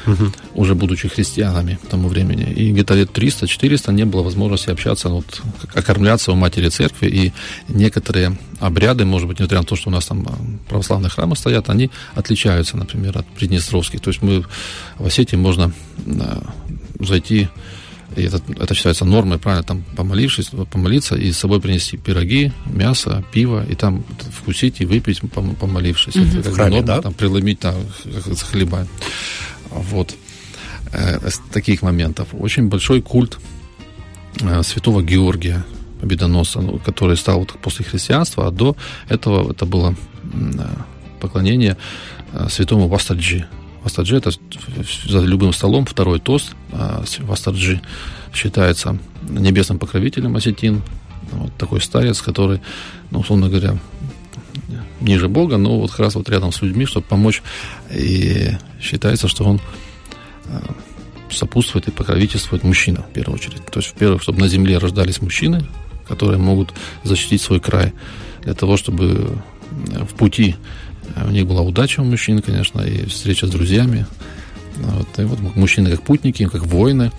уже 0.56 0.74
будучи 0.76 1.08
христианами 1.08 1.78
к 1.84 1.88
тому 1.88 2.08
времени. 2.08 2.52
И 2.52 2.72
где-то 2.72 2.96
лет 2.96 3.12
300-400 3.12 3.92
не 3.94 4.06
было 4.06 4.24
возможности 4.24 4.70
общаться, 4.70 5.10
ну, 5.10 5.16
вот, 5.16 5.42
окормляться 5.74 6.32
у 6.32 6.36
матери 6.36 6.70
церкви. 6.70 7.08
И 7.08 7.34
некоторые 7.68 8.38
обряды, 8.60 9.06
может 9.06 9.28
быть, 9.28 9.40
несмотря 9.40 9.60
на 9.60 9.66
то, 9.66 9.76
что 9.76 9.90
у 9.90 9.94
нас 9.94 10.06
там 10.06 10.26
а, 10.28 10.70
православные 10.70 11.10
храмы 11.10 11.36
стоят, 11.36 11.70
они 11.70 11.92
отличаются, 12.16 12.78
например, 12.78 13.18
от 13.18 13.28
приднестровских. 13.28 14.00
То 14.00 14.12
есть 14.12 14.22
мы 14.22 14.46
в 14.98 15.06
Осетии 15.06 15.36
можно 15.36 15.74
а, 16.08 16.44
зайти 17.00 17.50
и 18.16 18.24
это, 18.24 18.42
это 18.60 18.74
считается 18.74 19.06
нормой, 19.06 19.38
правильно, 19.38 19.64
там 19.64 19.84
помолившись, 19.96 20.52
помолиться 20.72 21.16
и 21.16 21.32
с 21.32 21.38
собой 21.38 21.62
принести 21.62 21.98
пироги, 21.98 22.52
мясо, 22.66 23.24
пиво, 23.32 23.66
и 23.66 23.76
там 23.76 24.04
вкусить 24.38 24.82
и 24.82 24.86
выпить, 24.86 25.20
пом- 25.20 25.56
помолившись. 25.56 26.16
Это 26.16 26.44
как 26.44 26.54
храме, 26.54 26.72
норма, 26.78 26.88
да? 26.88 27.02
там 27.02 27.14
преломить 27.14 27.60
там, 27.60 27.76
как 28.04 28.38
с 28.38 28.42
хлеба. 28.42 28.88
Вот. 29.70 30.16
Э, 30.92 31.30
С 31.30 31.40
таких 31.54 31.82
моментов. 31.82 32.28
Очень 32.34 32.68
большой 32.68 33.02
культ 33.02 33.40
э, 34.42 34.64
святого 34.64 35.02
Георгия 35.02 35.64
Победоносца, 36.02 36.62
ну, 36.62 36.80
который 36.80 37.16
стал 37.16 37.40
вот 37.40 37.54
после 37.62 37.86
христианства, 37.86 38.48
а 38.48 38.52
до 38.52 38.76
этого 39.08 39.52
это 39.52 39.66
было 39.66 39.96
э, 40.24 40.68
поклонение 41.22 41.78
э, 42.34 42.48
святому 42.50 42.88
Вастаджи. 42.88 43.46
Вастаджи 43.84 44.18
это 44.18 44.32
за 45.08 45.20
любым 45.20 45.54
столом 45.54 45.86
второй 45.86 46.20
тост. 46.20 46.56
а 46.72 47.04
Вастаджи 47.20 47.82
считается 48.34 48.98
небесным 49.28 49.80
покровителем 49.80 50.36
осетин. 50.36 50.82
Вот 51.32 51.56
такой 51.58 51.82
старец, 51.82 52.22
который, 52.22 52.62
ну, 53.10 53.20
условно 53.20 53.50
говоря, 53.50 53.78
ниже 55.00 55.28
Бога, 55.28 55.58
но 55.58 55.80
вот 55.80 55.92
как 55.92 56.02
раз 56.02 56.16
вот 56.16 56.30
рядом 56.30 56.52
с 56.52 56.62
людьми, 56.62 56.86
чтобы 56.86 57.06
помочь. 57.08 57.42
И 57.92 58.52
считается, 58.80 59.28
что 59.28 59.46
он 59.46 59.62
э, 60.46 60.60
сопутствует 61.30 61.88
и 61.88 61.92
покровительствует 61.92 62.64
мужчина 62.64 63.02
в 63.02 63.14
первую 63.14 63.36
очередь. 63.36 63.66
То 63.66 63.80
есть, 63.80 63.92
в 63.92 63.94
первую, 63.94 64.20
чтобы 64.20 64.40
на 64.40 64.48
земле 64.48 64.78
рождались 64.78 65.22
мужчины, 65.22 65.66
которые 66.08 66.38
могут 66.38 66.74
защитить 67.04 67.42
свой 67.42 67.60
край, 67.60 67.94
для 68.44 68.54
того, 68.54 68.78
чтобы 68.78 69.38
э, 69.72 70.04
в 70.04 70.14
пути 70.16 70.56
у 71.16 71.30
них 71.30 71.48
была 71.48 71.62
удача 71.62 72.02
у 72.02 72.04
мужчин, 72.04 72.42
конечно, 72.42 72.82
и 72.82 73.06
встреча 73.06 73.48
с 73.48 73.50
друзьями. 73.50 74.06
Вот, 74.78 75.20
и 75.20 75.24
вот 75.24 75.56
мужчины 75.56 75.92
как 75.92 76.04
путники, 76.04 76.48
как 76.48 76.66
воины. 76.66 77.12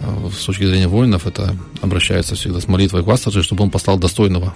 А 0.00 0.30
С 0.30 0.44
точки 0.44 0.64
зрения 0.64 0.88
воинов 0.88 1.26
это 1.26 1.56
обращается 1.80 2.34
всегда 2.34 2.60
с 2.60 2.68
молитвой 2.68 3.02
к 3.02 3.06
Вастаджи, 3.06 3.42
чтобы 3.42 3.64
он 3.64 3.70
послал 3.70 3.98
достойного 3.98 4.54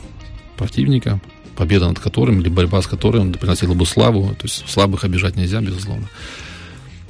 противника, 0.57 1.21
победа 1.57 1.89
над 1.89 1.99
которым 1.99 2.41
или 2.41 2.49
борьба 2.49 2.83
с 2.83 2.87
которым 2.87 3.33
приносила 3.33 3.75
бы 3.75 3.87
славу. 3.87 4.35
То 4.39 4.45
есть 4.45 4.69
слабых 4.69 5.05
обижать 5.05 5.37
нельзя, 5.37 5.61
безусловно. 5.61 6.09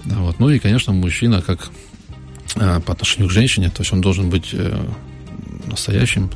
Да, 0.05 0.17
Вот. 0.17 0.39
Ну 0.39 0.51
и, 0.51 0.59
конечно, 0.59 0.93
мужчина 0.93 1.43
как 1.43 1.71
а, 2.57 2.81
по 2.81 2.93
отношению 2.93 3.29
к 3.29 3.33
женщине, 3.33 3.69
то 3.69 3.83
есть 3.83 3.93
он 3.93 4.01
должен 4.01 4.29
быть 4.31 4.51
э, 4.53 4.89
настоящим, 5.67 6.31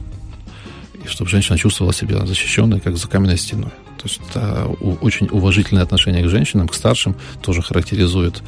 и 1.05 1.09
чтобы 1.09 1.31
женщина 1.31 1.59
чувствовала 1.59 1.92
себя 1.92 2.25
защищенной, 2.25 2.81
как 2.81 2.97
за 2.97 3.09
каменной 3.09 3.37
стеной. 3.37 3.70
То 4.05 4.11
есть 4.11 4.21
это 4.29 4.67
очень 5.01 5.29
уважительное 5.31 5.83
отношение 5.83 6.23
к 6.23 6.29
женщинам, 6.29 6.69
к 6.69 6.75
старшим, 6.75 7.17
тоже 7.40 7.62
характеризует 7.62 8.43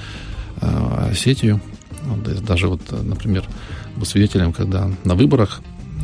э, 0.60 1.08
Осетию. 1.10 1.62
Даже 2.46 2.68
вот, 2.68 2.82
э, 2.90 3.00
например, 3.02 3.44
был 3.96 4.04
свидетелем, 4.04 4.52
когда 4.52 4.90
на 5.04 5.14
выборах, 5.14 5.62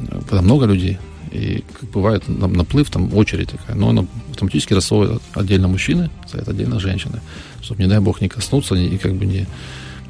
э, 0.09 0.21
когда 0.27 0.41
много 0.41 0.65
людей, 0.65 0.99
и 1.33 1.63
как 1.79 1.91
бывает 1.91 2.27
на- 2.29 2.47
наплыв, 2.49 2.89
там 2.89 3.15
очередь 3.15 3.51
такая, 3.51 3.77
но 3.77 3.91
она 3.91 4.07
автоматически 4.31 4.73
рассовывает 4.73 5.21
отдельно 5.35 5.69
мужчины, 5.69 6.09
стоят 6.27 6.49
отдельно 6.49 6.81
женщины, 6.81 7.21
чтобы, 7.61 7.83
не 7.83 7.89
дай 7.91 8.01
бог, 8.01 8.23
не 8.23 8.31
коснуться 8.31 8.75
и 8.75 8.97
как 8.97 9.13
бы 9.13 9.27
не, 9.27 9.47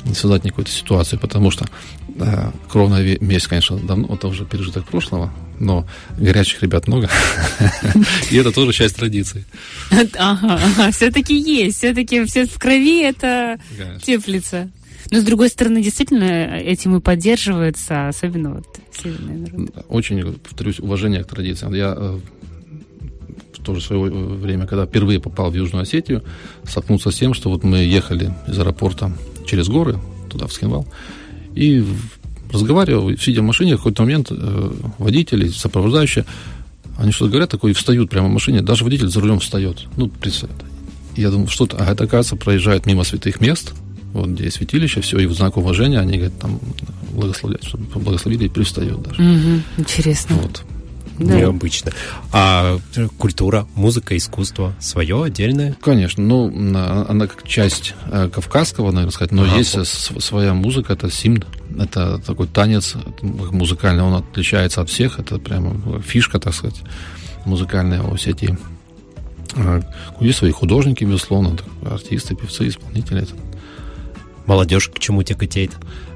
не 0.04 0.14
создать 0.14 0.44
никакой-то 0.44 0.70
ситуации, 0.70 1.16
потому 1.16 1.50
что 1.50 1.66
э, 2.16 2.50
кровная 2.68 3.18
месть, 3.20 3.48
конечно, 3.48 3.76
давно, 3.76 4.14
это 4.14 4.28
уже 4.28 4.44
пережиток 4.44 4.84
прошлого, 4.84 5.32
но 5.62 5.86
горячих 6.18 6.62
ребят 6.62 6.88
много, 6.88 7.08
и 8.30 8.36
это 8.36 8.52
тоже 8.52 8.72
часть 8.72 8.96
традиции. 8.96 9.44
Ага, 10.18 10.90
все-таки 10.92 11.34
есть, 11.34 11.78
все-таки 11.78 12.24
все 12.24 12.46
в 12.46 12.58
крови 12.58 13.02
это 13.02 13.58
теплится. 14.02 14.70
Но 15.10 15.20
с 15.20 15.24
другой 15.24 15.48
стороны, 15.48 15.82
действительно, 15.82 16.56
этим 16.56 16.96
и 16.96 17.00
поддерживается, 17.00 18.08
особенно 18.08 18.54
вот 18.54 18.66
северный 19.02 19.36
народ. 19.36 19.84
Очень, 19.88 20.32
повторюсь, 20.34 20.78
уважение 20.80 21.22
к 21.24 21.26
традициям. 21.26 21.74
Я 21.74 21.94
э, 21.96 22.18
в 23.52 23.62
то 23.62 23.74
же 23.74 23.80
свое 23.80 24.02
время, 24.10 24.66
когда 24.66 24.86
впервые 24.86 25.20
попал 25.20 25.50
в 25.50 25.54
Южную 25.54 25.82
Осетию, 25.82 26.22
столкнулся 26.64 27.10
с 27.10 27.16
тем, 27.16 27.34
что 27.34 27.50
вот 27.50 27.62
мы 27.62 27.78
ехали 27.78 28.32
из 28.46 28.58
аэропорта 28.58 29.12
через 29.46 29.68
горы, 29.68 29.98
туда, 30.30 30.46
в 30.46 30.52
Скинвал, 30.52 30.86
и 31.54 31.84
разговаривал, 32.52 33.16
сидя 33.16 33.40
в 33.40 33.44
машине, 33.44 33.74
в 33.74 33.78
какой-то 33.78 34.02
момент 34.02 34.28
э, 34.30 34.70
водители, 34.98 35.48
сопровождающие, 35.48 36.24
они 36.98 37.12
что-то 37.12 37.30
говорят 37.30 37.50
такое 37.50 37.72
и 37.72 37.74
встают 37.74 38.10
прямо 38.10 38.28
в 38.28 38.32
машине, 38.32 38.62
даже 38.62 38.84
водитель 38.84 39.08
за 39.08 39.20
рулем 39.20 39.40
встает. 39.40 39.86
Ну, 39.96 40.08
представь. 40.08 40.50
Я 41.16 41.30
думаю, 41.30 41.48
что-то, 41.48 41.76
а 41.78 41.92
это, 41.92 42.04
оказывается, 42.04 42.36
проезжает 42.36 42.86
мимо 42.86 43.04
святых 43.04 43.40
мест, 43.40 43.74
вот 44.12 44.28
где 44.28 44.44
есть 44.44 44.56
святилище, 44.56 45.00
все, 45.00 45.18
и 45.18 45.26
в 45.26 45.32
знак 45.32 45.56
уважения 45.56 45.98
они 45.98 46.18
говорят, 46.18 46.38
там, 46.38 46.60
благословлять, 47.12 47.64
чтобы 47.64 47.84
благословили 48.00 48.44
и 48.44 48.48
привстают 48.48 49.02
даже. 49.02 49.22
Мгм, 49.22 49.62
Интересно. 49.78 50.36
Вот. 50.36 50.62
Да. 51.18 51.34
Необычно. 51.36 51.92
А 52.32 52.78
э, 52.96 53.08
культура, 53.18 53.66
музыка, 53.74 54.16
искусство 54.16 54.74
свое 54.80 55.22
отдельное? 55.22 55.76
Конечно, 55.80 56.22
ну, 56.22 56.50
на- 56.50 57.08
она 57.08 57.26
как 57.26 57.46
часть 57.46 57.94
э, 58.10 58.28
кавказского, 58.32 58.90
наверное, 58.90 59.12
сказать, 59.12 59.32
но 59.32 59.42
Ага. 59.42 59.56
есть 59.56 59.74
э, 59.76 59.84
св- 59.84 60.22
своя 60.24 60.54
музыка, 60.54 60.94
это 60.94 61.10
симн, 61.10 61.44
это 61.78 62.18
такой 62.18 62.46
танец 62.48 62.94
это 62.96 63.24
музыкальный, 63.26 64.02
он 64.02 64.14
отличается 64.14 64.80
от 64.80 64.88
всех, 64.90 65.18
это 65.18 65.38
прямо 65.38 66.00
фишка, 66.00 66.38
так 66.40 66.54
сказать, 66.54 66.80
музыкальная 67.44 68.02
у 68.02 68.14
Осетии. 68.14 68.56
Э, 69.54 69.82
Есть 70.20 70.38
свои 70.38 70.50
художники, 70.50 71.04
безусловно, 71.04 71.56
артисты, 71.84 72.34
певцы, 72.34 72.68
исполнители. 72.68 73.26
Молодежь 74.46 74.88
к 74.88 74.98
чему 74.98 75.22
тяготеет? 75.22 75.72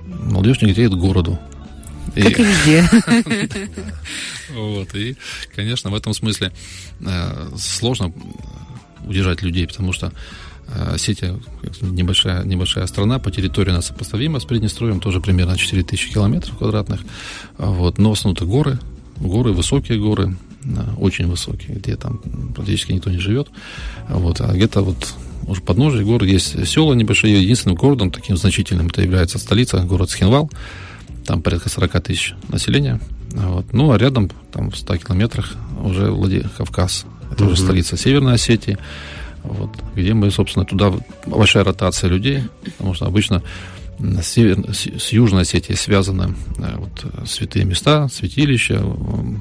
Молодежь 0.07 0.63
не 0.63 0.73
греет 0.73 0.93
к 0.93 0.97
городу. 0.97 1.39
И- 2.15 2.23
Как 2.23 2.39
и 2.39 2.43
везде. 2.43 2.89
Вот, 4.55 4.95
и, 4.95 5.17
конечно, 5.55 5.91
в 5.91 5.95
этом 5.95 6.15
смысле 6.15 6.53
э, 7.01 7.49
сложно 7.59 8.13
удержать 9.05 9.43
людей, 9.43 9.67
потому 9.67 9.93
что 9.93 10.13
э, 10.69 10.95
Осетия 10.95 11.39
как 11.63 11.83
небольшая, 11.83 12.45
небольшая 12.45 12.87
страна, 12.87 13.19
по 13.19 13.31
территории 13.31 13.71
она 13.71 13.83
сопоставима 13.83 14.39
с 14.41 14.45
Приднестровьем, 14.45 15.01
тоже 15.01 15.21
примерно 15.21 15.57
4000 15.59 16.13
километров 16.13 16.57
квадратных. 16.57 17.01
Вот, 17.59 17.99
но 17.99 18.11
в 18.11 18.13
основном 18.13 18.37
это 18.37 18.45
горы, 18.47 18.79
горы, 19.17 19.53
высокие 19.53 19.99
горы, 19.99 20.37
очень 20.99 21.27
высокие, 21.27 21.77
где 21.77 21.97
там 21.97 22.19
практически 22.55 22.93
никто 22.93 23.11
не 23.11 23.19
живет. 23.19 23.49
Вот, 24.09 24.41
а 24.41 24.53
где-то 24.55 24.83
вот 24.83 25.15
уже 25.47 25.61
подножие 25.61 26.05
гор 26.05 26.25
есть 26.25 26.67
села 26.67 26.95
небольшие. 26.95 27.41
Единственным 27.43 27.77
городом 27.77 28.11
таким 28.11 28.37
значительным 28.37 28.87
это 28.89 29.03
является 29.03 29.39
столица, 29.39 29.79
город 29.81 30.11
Схинвал. 30.11 30.51
Там 31.27 31.43
порядка 31.43 31.69
40 31.69 32.03
тысяч 32.03 32.35
населения. 32.49 33.01
Вот. 33.33 33.73
Ну, 33.73 33.93
а 33.93 33.99
рядом, 33.99 34.31
там 34.53 34.71
в 34.71 34.77
100 34.77 34.97
километрах, 34.99 35.55
уже 35.83 36.11
Владикавказ. 36.11 37.05
Это 37.31 37.45
угу. 37.45 37.53
уже 37.53 37.63
столица 37.63 37.97
Северной 37.97 38.35
Осетии. 38.35 38.79
Вот, 39.43 39.71
где 39.95 40.13
мы, 40.15 40.31
собственно, 40.31 40.65
туда 40.65 40.93
большая 41.27 41.65
ротация 41.65 42.11
людей, 42.11 42.43
потому 42.65 42.95
что 42.95 43.07
обычно 43.07 43.43
с, 43.99 44.27
север, 44.27 44.65
с 44.73 45.13
Южной 45.13 45.43
Осетией 45.43 45.77
связаны 45.77 46.35
э, 46.59 46.77
вот, 46.77 47.29
святые 47.29 47.65
места, 47.65 48.09
святилища, 48.09 48.81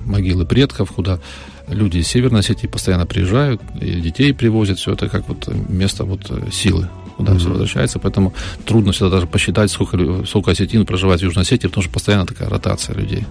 могилы 0.05 0.45
предков, 0.45 0.91
куда 0.91 1.19
люди 1.67 1.97
из 1.97 2.07
Северной 2.07 2.41
Осетии 2.41 2.67
постоянно 2.67 3.05
приезжают, 3.05 3.61
и 3.79 3.99
детей 4.01 4.33
привозят, 4.33 4.79
все 4.79 4.93
это 4.93 5.09
как 5.09 5.27
вот 5.27 5.47
место 5.69 6.03
вот 6.03 6.31
силы 6.51 6.89
куда 7.15 7.31
mm-hmm. 7.31 7.37
все 7.37 7.49
возвращается, 7.49 7.99
поэтому 7.99 8.33
трудно 8.65 8.91
всегда 8.91 9.09
даже 9.09 9.27
посчитать, 9.27 9.71
сколько, 9.71 10.25
сколько 10.25 10.51
осетин 10.51 10.85
проживает 10.85 11.21
в 11.21 11.23
Южной 11.23 11.43
Осетии, 11.43 11.67
потому 11.67 11.83
что 11.83 11.93
постоянно 11.93 12.25
такая 12.25 12.49
ротация 12.49 12.93
людей. 12.95 13.25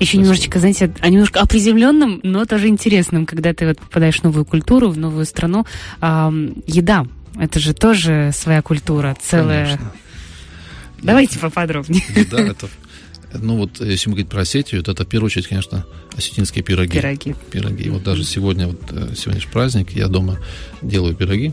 Еще 0.00 0.18
немножечко, 0.18 0.58
знаете, 0.58 0.92
а 1.00 1.08
немножко 1.08 1.40
о 1.40 1.46
приземленном, 1.46 2.20
но 2.22 2.44
тоже 2.44 2.68
интересном, 2.68 3.26
когда 3.26 3.52
ты 3.52 3.66
вот 3.66 3.78
попадаешь 3.78 4.18
в 4.18 4.24
новую 4.24 4.44
культуру, 4.44 4.88
в 4.88 4.98
новую 4.98 5.26
страну. 5.26 5.64
А, 6.00 6.32
еда, 6.66 7.06
это 7.38 7.60
же 7.60 7.72
тоже 7.74 8.30
своя 8.32 8.62
культура, 8.62 9.16
целая. 9.20 9.66
Конечно. 9.66 9.92
Давайте 11.02 11.38
поподробнее. 11.38 12.02
Да, 12.30 12.40
это 12.40 12.68
ну 13.40 13.56
вот, 13.56 13.80
если 13.80 14.08
мы 14.08 14.14
говорить 14.14 14.30
про 14.30 14.42
Осетию, 14.42 14.82
то 14.82 14.92
это 14.92 15.04
в 15.04 15.08
первую 15.08 15.26
очередь, 15.26 15.46
конечно, 15.46 15.84
осетинские 16.16 16.62
пироги. 16.64 16.98
Пироги. 16.98 17.34
Пироги. 17.50 17.88
Вот 17.90 18.02
даже 18.02 18.24
сегодня, 18.24 18.68
вот 18.68 18.80
э, 18.90 19.14
сегодня 19.16 19.40
же 19.40 19.48
праздник, 19.48 19.92
я 19.92 20.08
дома 20.08 20.38
делаю 20.82 21.14
пироги. 21.14 21.52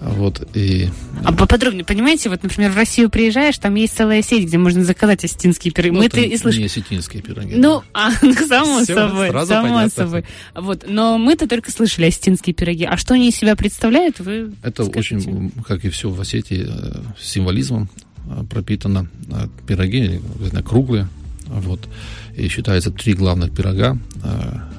Вот, 0.00 0.46
и... 0.54 0.88
А 1.24 1.32
поподробнее, 1.32 1.84
понимаете, 1.84 2.28
вот, 2.28 2.42
например, 2.42 2.70
в 2.70 2.76
Россию 2.76 3.08
приезжаешь, 3.08 3.56
там 3.58 3.74
есть 3.76 3.96
целая 3.96 4.20
сеть, 4.22 4.46
где 4.46 4.58
можно 4.58 4.84
заказать 4.84 5.24
осетинские 5.24 5.72
пироги. 5.72 5.92
Ну, 5.94 6.00
Мы 6.00 6.06
это 6.06 6.20
и 6.20 6.36
слышим. 6.36 6.60
не 6.60 6.66
осетинские 6.66 7.22
пироги. 7.22 7.54
Ну, 7.56 7.80
да. 7.80 7.84
а, 7.94 8.10
ну, 8.22 8.34
само 8.34 8.82
Все, 8.84 8.94
собой, 8.94 9.28
само 9.46 9.62
понятно. 9.62 9.88
собой. 9.88 10.24
Вот, 10.54 10.84
но 10.86 11.16
мы-то 11.16 11.48
только 11.48 11.70
слышали 11.70 12.06
осетинские 12.06 12.54
пироги. 12.54 12.84
А 12.84 12.96
что 12.98 13.14
они 13.14 13.30
из 13.30 13.36
себя 13.36 13.56
представляют, 13.56 14.20
вы 14.20 14.52
Это 14.62 14.84
скажите. 14.84 15.16
очень, 15.16 15.50
как 15.66 15.84
и 15.84 15.88
все 15.88 16.10
в 16.10 16.20
Осетии, 16.20 16.66
э, 16.68 17.02
символизмом 17.18 17.88
э, 18.28 18.44
пропитано. 18.48 19.08
Э, 19.30 19.48
пироги 19.66 20.20
круглые, 20.64 21.08
вот. 21.46 21.88
И 22.34 22.48
считается 22.48 22.90
три 22.90 23.14
главных 23.14 23.52
пирога. 23.52 23.98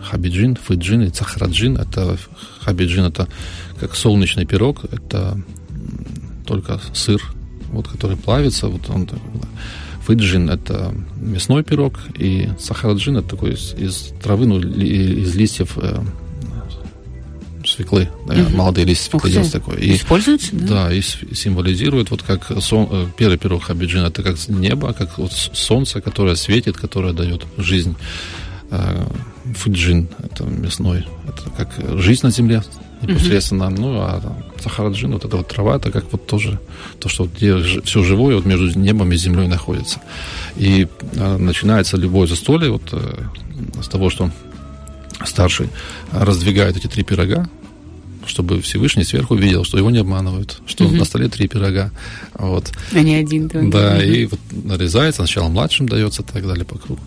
Хабиджин, 0.03 0.55
фыджин 0.55 1.03
и 1.03 1.09
цахараджин. 1.09 1.77
Это 1.77 2.17
хабиджин 2.59 3.05
это 3.05 3.27
как 3.79 3.95
солнечный 3.95 4.45
пирог, 4.45 4.83
это 4.91 5.39
только 6.45 6.79
сыр, 6.93 7.21
вот, 7.71 7.87
который 7.87 8.17
плавится, 8.17 8.67
вот 8.67 8.89
он 8.89 9.07
Фыджин– 10.07 10.49
это 10.51 10.95
мясной 11.17 11.63
пирог, 11.63 11.99
и 12.17 12.49
сахараджин– 12.57 13.17
это 13.17 13.27
такой 13.27 13.55
из, 13.55 13.73
из 13.73 14.13
травы, 14.23 14.45
ну, 14.45 14.57
из 14.57 15.35
листьев 15.35 15.77
э, 15.77 16.01
свеклы, 17.77 18.09
угу. 18.25 18.55
молодые 18.55 18.85
листья 18.85 19.11
свеклы 19.11 19.31
делать 19.31 19.51
такое. 19.51 19.77
И, 19.77 19.95
Используется, 19.95 20.49
да? 20.53 20.87
Да, 20.87 20.93
и 20.93 21.01
символизирует, 21.01 22.09
вот 22.09 22.23
как 22.23 22.51
сон, 22.61 22.87
э, 22.91 23.05
первый 23.15 23.37
пирог 23.37 23.63
хабиджин– 23.63 24.03
это 24.05 24.23
как 24.23 24.35
небо, 24.47 24.93
как 24.93 25.17
вот 25.17 25.31
солнце, 25.31 26.01
которое 26.01 26.35
светит, 26.35 26.75
которое 26.75 27.13
дает 27.13 27.45
жизнь. 27.57 27.95
Э, 28.71 29.05
Фуджин– 29.55 30.09
это 30.23 30.43
мясной, 30.43 31.05
это 31.27 31.49
как 31.51 31.99
жизнь 31.99 32.25
на 32.25 32.31
земле, 32.31 32.63
непосредственно. 33.01 33.65
Mm-hmm. 33.65 33.79
Ну, 33.79 33.99
а 33.99 34.21
сахараджин, 34.61 35.13
вот 35.13 35.25
эта 35.25 35.37
вот 35.37 35.47
трава, 35.47 35.75
это 35.77 35.91
как 35.91 36.11
вот 36.11 36.25
тоже 36.25 36.59
то, 36.99 37.09
что 37.09 37.25
где 37.25 37.57
все 37.83 38.03
живое 38.03 38.35
вот 38.35 38.45
между 38.45 38.77
небом 38.77 39.11
и 39.11 39.15
землей 39.17 39.47
находится. 39.47 40.01
И 40.55 40.87
а, 41.15 41.37
начинается 41.37 41.95
любое 41.95 42.27
застолье 42.27 42.71
вот 42.71 42.81
а, 42.91 43.23
с 43.81 43.87
того, 43.87 44.09
что 44.09 44.31
старший 45.25 45.69
раздвигает 46.11 46.77
эти 46.77 46.87
три 46.87 47.03
пирога, 47.03 47.47
чтобы 48.27 48.61
Всевышний 48.61 49.03
сверху 49.03 49.35
видел, 49.35 49.63
что 49.63 49.77
его 49.77 49.89
не 49.89 49.99
обманывают, 49.99 50.61
что 50.67 50.85
угу. 50.85 50.95
на 50.95 51.05
столе 51.05 51.27
три 51.29 51.47
пирога. 51.47 51.91
Вот. 52.33 52.71
А 52.93 52.99
не 53.01 53.15
один. 53.15 53.47
Да, 53.47 53.61
да 53.61 54.03
и 54.03 54.25
вот 54.25 54.39
нарезается, 54.51 55.23
сначала 55.25 55.49
младшим 55.49 55.87
дается 55.87 56.21
и 56.21 56.25
так 56.25 56.45
далее 56.45 56.65
по 56.65 56.77
кругу. 56.77 57.01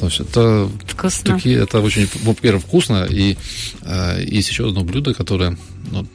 То 0.00 0.06
есть 0.06 0.20
это 0.20 0.68
вкусно. 0.86 1.34
такие, 1.34 1.58
это 1.58 1.80
очень, 1.80 2.08
во-первых, 2.24 2.64
вкусно. 2.64 3.06
И 3.08 3.36
э, 3.82 4.24
есть 4.26 4.50
еще 4.50 4.68
одно 4.68 4.82
блюдо, 4.82 5.14
которое 5.14 5.56
ну, 5.90 6.06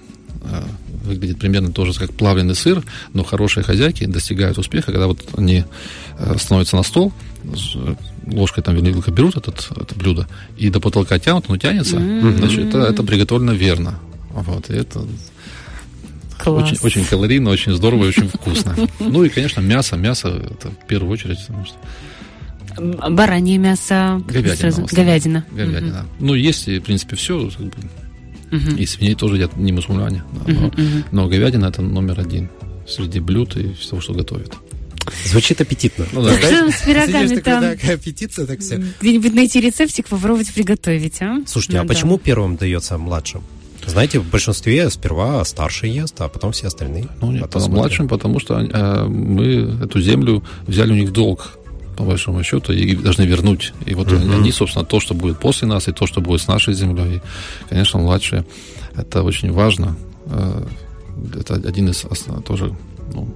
э, 0.44 0.64
выглядит 1.04 1.40
примерно 1.40 1.72
тоже 1.72 1.98
как 1.98 2.14
плавленый 2.14 2.56
сыр, 2.56 2.84
но 3.14 3.24
хорошие 3.24 3.64
хозяйки 3.64 4.06
достигают 4.06 4.58
успеха, 4.58 4.92
когда 4.92 5.08
вот 5.08 5.20
они 5.38 5.64
э, 6.18 6.36
становятся 6.38 6.76
на 6.76 6.84
стол, 6.84 7.14
ложкой 8.28 8.64
там 8.64 8.76
вилкой 8.76 9.14
берут 9.14 9.38
этот, 9.38 9.70
это 9.76 9.96
блюдо 9.96 10.28
и 10.58 10.70
до 10.70 10.80
потолка 10.80 11.18
тянут, 11.20 11.46
оно 11.48 11.58
тянется, 11.58 11.98
mm-hmm. 11.98 12.38
значит, 12.38 12.60
это, 12.68 12.80
это 12.80 13.04
приготовлено 13.04 13.54
верно. 13.54 14.00
Вот, 14.30 14.70
и 14.70 14.74
это 14.74 15.06
Очень, 16.46 16.78
очень 16.82 17.06
калорийно, 17.06 17.50
очень 17.50 17.74
здорово 17.74 18.06
и 18.06 18.08
очень 18.08 18.30
вкусно. 18.30 18.76
Ну 19.00 19.24
и, 19.24 19.30
конечно, 19.30 19.62
мясо. 19.62 19.96
Мясо 19.98 20.30
это 20.30 20.70
в 20.70 20.88
первую 20.88 21.12
очередь, 21.14 21.40
потому 21.46 21.66
что 21.66 21.76
Баранье 22.78 23.58
мясо. 23.58 24.22
Говядина. 24.28 24.56
Сразу. 24.56 24.88
Говядина. 24.92 25.46
Говядина. 25.52 26.06
Угу. 26.18 26.26
Ну, 26.26 26.34
есть, 26.34 26.68
в 26.68 26.82
принципе, 26.82 27.16
все. 27.16 27.50
Как 27.50 27.66
бы, 27.66 27.74
угу. 28.52 28.78
И 28.78 28.86
свиней 28.86 29.16
тоже 29.16 29.36
едят 29.36 29.58
не 29.58 29.72
мусульмане. 29.72 30.24
Да, 30.34 30.54
но, 30.54 30.68
угу. 30.68 30.78
но 31.12 31.28
говядина 31.28 31.68
это 31.68 31.82
номер 31.82 32.20
один 32.20 32.50
среди 32.88 33.20
блюд 33.20 33.56
и 33.58 33.74
всего, 33.74 34.02
что 34.02 34.14
готовят. 34.14 34.56
Звучит 35.26 35.60
аппетитно. 35.62 36.06
Ну, 36.12 36.24
да. 36.24 36.38
Что 36.38 36.72
с 36.72 36.82
пирогами 36.82 37.36
там? 37.40 37.64
Аппетиция, 37.64 38.46
так 38.46 38.60
все. 38.60 38.84
Где-нибудь 39.02 39.34
найти 39.34 39.60
рецептик, 39.60 40.08
попробовать 40.08 40.54
приготовить, 40.54 41.22
а? 41.22 41.42
Слушайте, 41.48 41.80
а 41.80 41.84
да. 41.84 41.88
почему 41.88 42.18
первым 42.18 42.58
дается 42.58 42.98
младшим? 42.98 43.44
Знаете, 43.90 44.20
в 44.20 44.30
большинстве 44.30 44.90
сперва 44.90 45.44
старший 45.46 45.90
ест, 45.90 46.22
а 46.22 46.28
потом 46.28 46.52
все 46.52 46.68
остальные. 46.68 47.08
Ну, 47.22 47.32
нет, 47.32 47.56
а 47.56 47.60
младшим, 47.70 48.08
потому 48.08 48.40
что 48.40 48.60
э, 48.60 49.06
мы 49.08 49.84
эту 49.84 50.02
землю 50.02 50.44
взяли 50.68 50.92
у 50.92 50.96
них 50.96 51.10
в 51.10 51.12
долг 51.12 51.60
по 51.98 52.06
большому 52.06 52.44
счету, 52.44 52.72
и 52.72 52.96
должны 52.96 53.24
вернуть. 53.24 53.74
И 53.86 53.94
вот 53.94 54.08
uh-huh. 54.08 54.36
они, 54.36 54.52
собственно, 54.54 54.86
то, 54.86 55.02
что 55.02 55.14
будет 55.14 55.38
после 55.38 55.68
нас, 55.68 55.90
и 55.90 55.92
то, 55.92 56.08
что 56.08 56.22
будет 56.22 56.42
с 56.42 56.48
нашей 56.48 56.74
землей. 56.74 57.18
И, 57.18 57.22
конечно, 57.68 58.00
младшие, 58.00 58.46
это 58.96 59.22
очень 59.22 59.52
важно. 59.52 59.98
Э, 60.28 60.66
это 61.38 61.56
один 61.56 61.90
из 61.90 62.06
тоже 62.46 62.74
ну, 63.14 63.28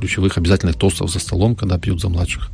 ключевых 0.00 0.38
обязательных 0.38 0.76
тостов 0.76 1.10
за 1.10 1.20
столом, 1.20 1.54
когда 1.54 1.78
пьют 1.78 2.00
за 2.00 2.08
младших. 2.08 2.50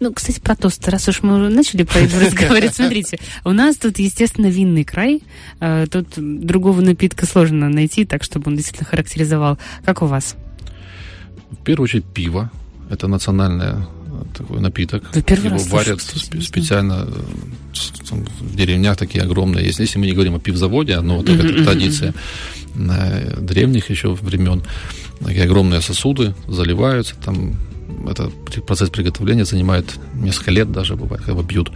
Ну, 0.00 0.12
кстати, 0.12 0.40
про 0.40 0.56
тосты, 0.56 0.90
раз 0.90 1.08
уж 1.08 1.22
мы 1.22 1.48
начали 1.48 1.82
про 1.82 2.00
это 2.00 2.20
разговаривать, 2.24 2.74
смотрите, 2.74 3.18
у 3.44 3.52
нас 3.52 3.76
тут, 3.76 3.98
естественно, 3.98 4.46
винный 4.46 4.84
край, 4.84 5.22
э, 5.60 5.86
тут 5.90 6.08
другого 6.16 6.80
напитка 6.80 7.26
сложно 7.26 7.68
найти, 7.68 8.04
так, 8.04 8.22
чтобы 8.22 8.50
он 8.50 8.56
действительно 8.56 8.88
характеризовал. 8.88 9.58
Как 9.84 10.02
у 10.02 10.06
вас? 10.06 10.36
В 11.50 11.64
первую 11.64 11.84
очередь 11.84 12.04
пиво. 12.04 12.50
Это 12.90 13.08
национальное 13.08 13.86
такой 14.36 14.60
напиток. 14.60 15.04
Его 15.14 15.58
варят 15.70 16.00
специально 16.00 17.06
э, 17.06 18.14
в 18.40 18.56
деревнях 18.56 18.96
такие 18.96 19.24
огромные. 19.24 19.64
Если, 19.64 19.82
если 19.82 19.98
мы 19.98 20.06
не 20.06 20.12
говорим 20.12 20.34
о 20.34 20.40
пивзаводе, 20.40 21.00
но 21.00 21.16
вот 21.18 21.26
такая 21.26 21.64
традиция 21.64 22.14
э, 22.74 23.40
древних 23.40 23.90
еще 23.90 24.14
времен, 24.14 24.62
такие 25.20 25.44
огромные 25.44 25.80
сосуды 25.80 26.34
заливаются, 26.46 27.14
там 27.16 27.54
это 28.08 28.30
процесс 28.66 28.90
приготовления 28.90 29.44
занимает 29.44 29.98
несколько 30.14 30.50
лет 30.50 30.72
даже, 30.72 30.96
бывает, 30.96 31.22
когда 31.24 31.42
пьют. 31.42 31.70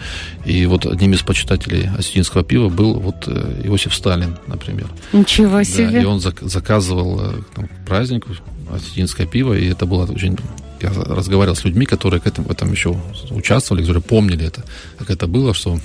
И 0.45 0.67
вот 0.67 0.87
одним 0.87 1.13
из 1.13 1.23
почитателей 1.23 1.89
осетинского 1.97 2.45
пива 2.45 2.69
был 2.69 3.01
вот 3.01 3.25
э, 3.27 3.63
Иосиф 3.65 3.95
Сталин, 3.95 4.37
например. 4.47 4.89
Ничего 5.13 5.63
себе. 5.63 5.91
Да, 5.91 6.01
и 6.01 6.05
он 6.05 6.21
заказывал 6.21 7.21
там, 7.55 7.69
к 7.69 7.87
празднику 7.87 8.31
осетинское 8.71 9.27
пиво, 9.27 9.55
и 9.55 9.67
это 9.69 9.87
было 9.87 10.05
очень 10.07 10.37
я 10.81 10.91
разговаривал 10.91 11.57
с 11.57 11.65
людьми, 11.65 11.87
которые 11.87 12.21
к 12.21 12.27
этому, 12.27 12.49
в 12.49 12.51
этом 12.53 12.71
еще 12.71 12.97
участвовали, 13.31 13.83
которые 13.83 14.03
помнили 14.03 14.47
это, 14.47 14.65
как 14.99 15.11
это 15.11 15.27
было, 15.27 15.55
что 15.55 15.81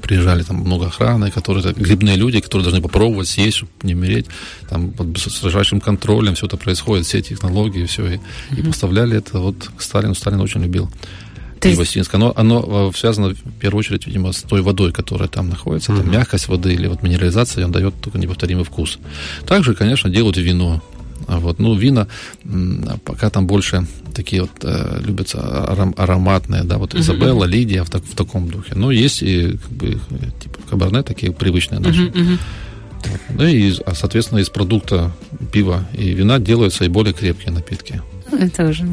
приезжали 0.00 0.42
там 0.42 0.56
много 0.56 0.86
охраны, 0.86 1.30
которые 1.30 1.72
грибные 1.74 2.16
люди, 2.16 2.40
которые 2.40 2.64
должны 2.64 2.82
попробовать 2.82 3.28
съесть, 3.28 3.58
чтобы 3.58 3.72
не 3.82 3.94
умереть, 3.94 4.26
там 4.68 4.90
под 4.90 5.18
строжайшим 5.18 5.80
контролем 5.80 6.34
все 6.34 6.46
это 6.46 6.56
происходит, 6.56 7.06
все 7.06 7.22
технологии, 7.22 7.84
все, 7.86 8.06
и, 8.06 8.16
mm-hmm. 8.16 8.58
и 8.58 8.62
поставляли 8.62 9.18
это 9.18 9.38
вот 9.38 9.70
к 9.76 9.82
Сталину. 9.82 10.14
Сталин 10.14 10.40
очень 10.40 10.62
любил 10.62 10.90
то 11.60 11.68
есть... 11.68 12.14
Оно, 12.14 12.32
оно 12.36 12.90
э, 12.90 12.96
связано 12.96 13.30
в 13.30 13.52
первую 13.58 13.80
очередь, 13.80 14.06
видимо, 14.06 14.32
с 14.32 14.42
той 14.42 14.62
водой, 14.62 14.92
которая 14.92 15.28
там 15.28 15.48
находится. 15.48 15.92
Mm-hmm. 15.92 16.00
Это 16.00 16.08
мягкость 16.08 16.48
воды 16.48 16.74
или 16.74 16.86
вот 16.86 17.02
минерализация, 17.02 17.64
он 17.64 17.72
дает 17.72 17.94
только 18.00 18.18
неповторимый 18.18 18.64
вкус. 18.64 18.98
Также, 19.46 19.74
конечно, 19.74 20.10
делают 20.10 20.36
вино. 20.36 20.82
Вот. 21.26 21.58
Ну, 21.58 21.74
вина 21.74 22.08
пока 23.04 23.30
там 23.30 23.46
больше 23.46 23.86
такие 24.14 24.42
вот 24.42 24.52
э, 24.62 25.00
любятся 25.04 25.70
аром, 25.70 25.94
ароматные, 25.96 26.62
да, 26.64 26.78
вот 26.78 26.94
Изабелла, 26.94 27.44
uh-huh. 27.44 27.50
Лидия 27.50 27.82
в, 27.82 27.90
так, 27.90 28.02
в 28.04 28.14
таком 28.14 28.48
духе. 28.48 28.74
Но 28.74 28.90
есть 28.90 29.22
и 29.22 29.58
как 29.58 29.70
бы, 29.70 29.98
типа 30.40 30.58
кабарне 30.70 31.02
такие 31.02 31.32
привычные 31.32 31.80
наши. 31.80 32.06
Uh-huh, 32.06 32.38
Вот. 33.04 33.20
Ну 33.30 33.46
и, 33.46 33.74
а, 33.84 33.94
соответственно, 33.94 34.38
из 34.40 34.48
продукта 34.48 35.12
пива 35.52 35.86
и 35.92 36.12
вина 36.12 36.38
делаются 36.38 36.84
и 36.84 36.88
более 36.88 37.12
крепкие 37.12 37.52
напитки. 37.52 38.02
Это 38.32 38.68
уже. 38.68 38.84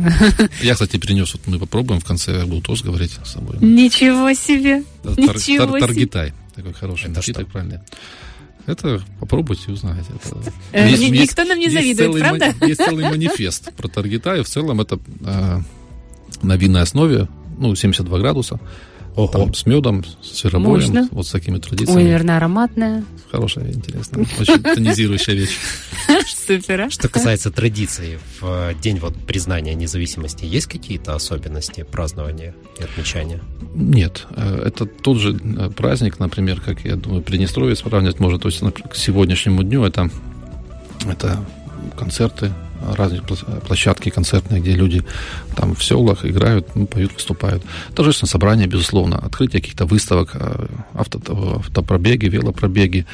Я, 0.62 0.74
кстати, 0.74 0.98
принес, 0.98 1.34
вот 1.34 1.42
мы 1.48 1.58
попробуем 1.58 2.00
в 2.00 2.06
конце, 2.06 2.38
я 2.38 2.46
буду 2.46 2.62
тоже 2.62 2.84
говорить 2.84 3.18
с 3.24 3.32
собой. 3.32 3.58
Ничего 3.62 4.34
себе! 4.34 4.84
Тар, 5.04 5.18
Ничего 5.18 5.66
тар, 5.66 5.80
Таргитай. 5.80 6.34
Такой 6.56 6.74
хороший 6.74 7.06
Это 7.06 7.16
напиток, 7.16 7.48
правильно. 7.48 7.84
Это 8.66 9.02
попробуйте 9.20 9.72
узнать. 9.72 10.06
Это... 10.10 10.52
Э, 10.72 10.90
есть, 10.90 11.02
Никто 11.04 11.42
есть, 11.42 11.50
нам 11.50 11.60
не 11.60 11.70
завидует, 11.70 12.20
правда? 12.20 12.54
Мани, 12.60 12.70
есть 12.70 12.84
целый 12.84 13.10
манифест 13.10 13.74
про 13.74 13.88
Таргитай. 13.88 14.42
В 14.42 14.48
целом 14.48 14.80
это 14.80 15.00
э, 15.26 15.60
на 16.42 16.56
винной 16.56 16.82
основе, 16.82 17.28
ну, 17.58 17.76
72 17.76 18.20
градуса. 18.20 18.60
Ого. 19.16 19.28
Там 19.28 19.54
с 19.54 19.66
медом, 19.66 20.04
с 20.22 20.40
сыробоем, 20.40 20.74
Мощно. 20.74 21.08
вот 21.12 21.28
с 21.28 21.32
такими 21.32 21.60
традициями. 21.60 21.98
Ой, 21.98 22.04
наверное, 22.06 22.38
ароматная. 22.38 23.04
Хорошая, 23.32 23.72
интересная, 23.72 24.26
очень 24.40 24.64
тонизирующая 24.64 25.36
вещь. 25.36 25.58
Супер. 26.48 26.82
А? 26.82 26.90
Что 26.90 27.10
касается 27.10 27.52
традиций, 27.52 28.20
в 28.40 28.74
день 28.82 29.00
вот 29.00 29.16
признания 29.16 29.74
независимости 29.74 30.46
есть 30.46 30.68
какие-то 30.68 31.16
особенности 31.16 31.84
празднования 31.84 32.56
и 32.80 32.84
отмечания? 32.84 33.42
Нет, 33.74 34.28
э, 34.36 34.64
это 34.68 34.86
тот 34.86 35.18
же 35.18 35.40
э, 35.42 35.70
праздник, 35.70 36.20
например, 36.20 36.62
как 36.62 36.82
я 36.86 36.96
думаю, 36.96 37.22
Приднестровье 37.22 37.76
сравнивать 37.76 38.20
может, 38.20 38.42
то 38.42 38.50
есть 38.50 38.62
к 38.62 38.96
сегодняшнему 38.96 39.64
дню 39.64 39.84
это, 39.84 40.10
это 41.06 41.44
концерты, 41.98 42.52
разные 42.96 43.22
площадки 43.22 44.10
концертные, 44.10 44.62
где 44.62 44.74
люди 44.74 45.04
там 45.56 45.76
в 45.76 45.84
селах 45.84 46.26
играют, 46.26 46.76
ну, 46.76 46.86
поют, 46.86 47.14
выступают. 47.14 47.64
Торжественное 47.96 48.30
собрание, 48.30 48.68
безусловно, 48.68 49.18
открытие 49.18 49.62
каких-то 49.62 49.86
выставок, 49.86 50.32
э, 50.34 50.68
авто, 50.94 51.20
автопробеги, 51.60 52.26
велопробеги, 52.26 53.06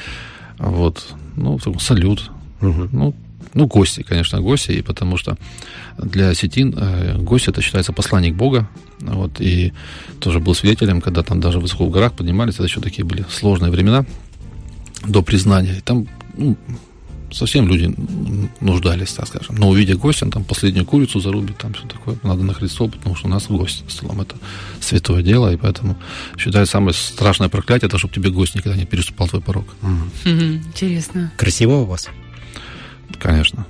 вот, 0.58 1.14
ну, 1.36 1.60
салют, 1.80 2.32
угу. 2.62 2.90
ну, 2.92 3.14
ну, 3.54 3.68
гости, 3.68 4.04
конечно, 4.04 4.42
гости, 4.42 4.72
и 4.72 4.82
потому 4.82 5.18
что 5.18 5.38
для 5.98 6.34
сетин 6.34 6.74
э, 6.78 7.18
гость 7.18 7.48
это 7.48 7.62
считается 7.62 7.94
посланник 7.94 8.36
Бога, 8.36 8.70
вот, 9.00 9.40
и 9.40 9.74
тоже 10.20 10.40
был 10.40 10.54
свидетелем, 10.54 11.02
когда 11.02 11.24
там 11.24 11.40
даже 11.40 11.60
высоко 11.60 11.86
в 11.86 11.90
горах 11.90 12.14
поднимались, 12.14 12.56
это 12.56 12.64
еще 12.64 12.82
такие 12.82 13.06
были 13.06 13.26
сложные 13.30 13.72
времена 13.72 14.06
до 15.08 15.22
признания, 15.22 15.78
и 15.78 15.82
там 15.82 16.08
ну, 16.38 16.58
совсем 17.32 17.68
люди 17.68 17.94
нуждались, 18.60 19.14
так 19.14 19.28
скажем. 19.28 19.56
Но 19.56 19.70
увидя 19.70 19.96
гостя, 19.96 20.26
он 20.26 20.32
там 20.32 20.44
последнюю 20.44 20.86
курицу 20.86 21.20
зарубит, 21.20 21.58
там 21.58 21.74
все 21.74 21.88
такое, 21.88 22.18
надо 22.24 22.44
накрыть 22.44 22.72
стол, 22.72 22.90
потому 22.90 23.16
что 23.16 23.28
у 23.28 23.30
нас 23.30 23.48
гость 23.48 23.84
в 23.88 23.92
столом. 23.92 24.22
Это 24.22 24.36
святое 24.80 25.22
дело, 25.22 25.52
и 25.52 25.58
поэтому 25.58 25.98
считаю, 26.38 26.66
самое 26.66 26.94
страшное 26.94 27.50
проклятие, 27.50 27.88
это 27.88 27.98
чтобы 27.98 28.14
тебе 28.14 28.30
гость 28.30 28.56
никогда 28.56 28.78
не 28.78 28.86
переступал 28.86 29.28
твой 29.28 29.42
порог. 29.42 29.66
Mm. 30.26 30.68
Интересно. 30.68 31.32
Красиво 31.38 31.74
у 31.78 31.86
вас? 31.86 32.10
Конечно. 33.18 33.66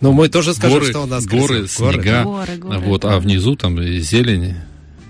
Ну, 0.00 0.12
мы 0.12 0.28
тоже 0.28 0.54
скажем, 0.54 0.78
горы, 0.78 0.90
что 0.90 1.02
у 1.02 1.06
нас 1.06 1.24
горы, 1.24 1.60
красиво. 1.60 1.92
снега, 1.92 2.22
горы, 2.24 2.56
горы, 2.56 2.78
вот, 2.80 3.04
а 3.04 3.18
внизу 3.18 3.56
там 3.56 3.82
зелень 3.82 4.54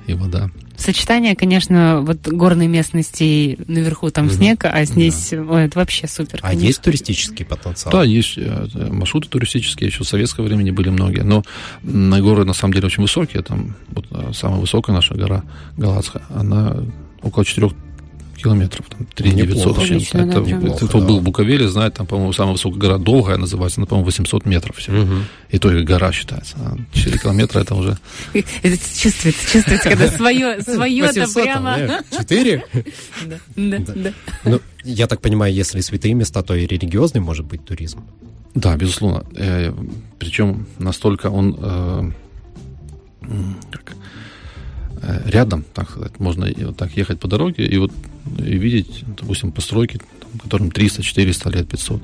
и 0.07 0.15
вода. 0.15 0.51
Сочетание, 0.77 1.35
конечно, 1.35 2.03
вот 2.03 2.29
горной 2.29 2.67
местности 2.67 3.59
наверху 3.67 4.11
там 4.11 4.27
угу. 4.27 4.35
снег, 4.35 4.65
а 4.65 4.85
здесь, 4.85 5.31
да. 5.31 5.43
ой, 5.43 5.65
это 5.65 5.79
вообще 5.79 6.07
супер. 6.07 6.41
А 6.43 6.49
конечно. 6.49 6.67
есть 6.67 6.83
туристический 6.83 7.47
потенциал? 7.47 7.93
Да, 7.93 8.05
есть 8.05 8.35
э, 8.37 8.69
маршруты 8.91 9.29
туристические, 9.29 9.89
еще 9.89 10.05
в 10.05 10.09
советское 10.09 10.43
времени 10.43 10.71
были 10.71 10.91
многие, 10.91 11.23
но 11.23 11.43
на 11.83 12.21
горы 12.21 12.45
на 12.45 12.53
самом 12.53 12.75
деле 12.75 12.87
очень 12.87 13.03
высокие, 13.03 13.43
там 13.43 13.75
вот 13.89 14.07
э, 14.11 14.33
самая 14.35 14.61
высокая 14.61 14.95
наша 14.95 15.15
гора 15.15 15.45
Галацкая, 15.79 16.23
она 16.29 16.77
около 17.23 17.45
4 17.45 17.71
километров, 18.37 18.87
там 18.89 19.07
3 19.15 19.31
900 19.33 19.79
с 19.79 19.87
чем-то. 19.87 20.19
Это, 20.19 20.41
это, 20.41 20.87
кто 20.87 21.01
был 21.01 21.21
в 21.21 21.23
Буковеле, 21.23 21.69
знает, 21.69 21.95
там, 21.95 22.07
по-моему, 22.07 22.33
самая 22.33 22.53
высокая 22.53 22.79
гора 22.79 22.99
долгая 22.99 23.37
называется, 23.37 23.81
она, 23.81 23.87
по-моему, 23.87 24.07
800 24.07 24.47
метров 24.47 24.77
всего. 24.77 25.03
Угу. 25.03 25.15
И 25.51 25.59
то 25.59 25.73
и 25.73 25.83
гора 25.83 26.13
считается. 26.13 26.57
А 26.59 26.77
4 26.93 27.19
километра 27.19 27.61
это 27.61 27.75
уже... 27.75 27.99
Это 28.33 28.77
чувствуется, 28.77 29.51
чувствуется, 29.51 29.89
когда 29.89 30.09
свое, 30.09 30.61
свое 30.63 31.05
это 31.07 31.27
прямо... 31.33 31.79
4? 32.19 32.65
Да, 33.57 33.79
да. 33.79 34.13
Ну, 34.45 34.61
я 34.85 35.07
так 35.07 35.21
понимаю, 35.21 35.53
если 35.53 35.81
святые 35.81 36.15
места, 36.15 36.43
то 36.43 36.55
и 36.55 36.67
религиозный 36.67 37.21
может 37.21 37.47
быть 37.47 37.65
туризм. 37.65 38.05
Да, 38.55 38.77
безусловно. 38.77 39.27
Э, 39.35 39.73
причем 40.19 40.67
настолько 40.79 41.27
он 41.27 41.57
э, 41.61 42.11
как, 43.71 43.91
э, 43.91 43.95
рядом, 45.27 45.65
так 45.75 45.91
сказать, 45.91 46.19
можно 46.19 46.49
вот 46.57 46.77
так 46.77 46.97
ехать 46.97 47.21
по 47.21 47.29
дороге 47.29 47.67
и 47.67 47.79
вот 47.79 47.93
и 48.39 48.59
видеть, 48.59 49.05
допустим, 49.07 49.53
постройки, 49.53 50.01
там, 50.21 50.41
которым 50.41 50.71
300, 50.71 51.03
400 51.03 51.51
лет, 51.51 51.69
500. 51.69 52.03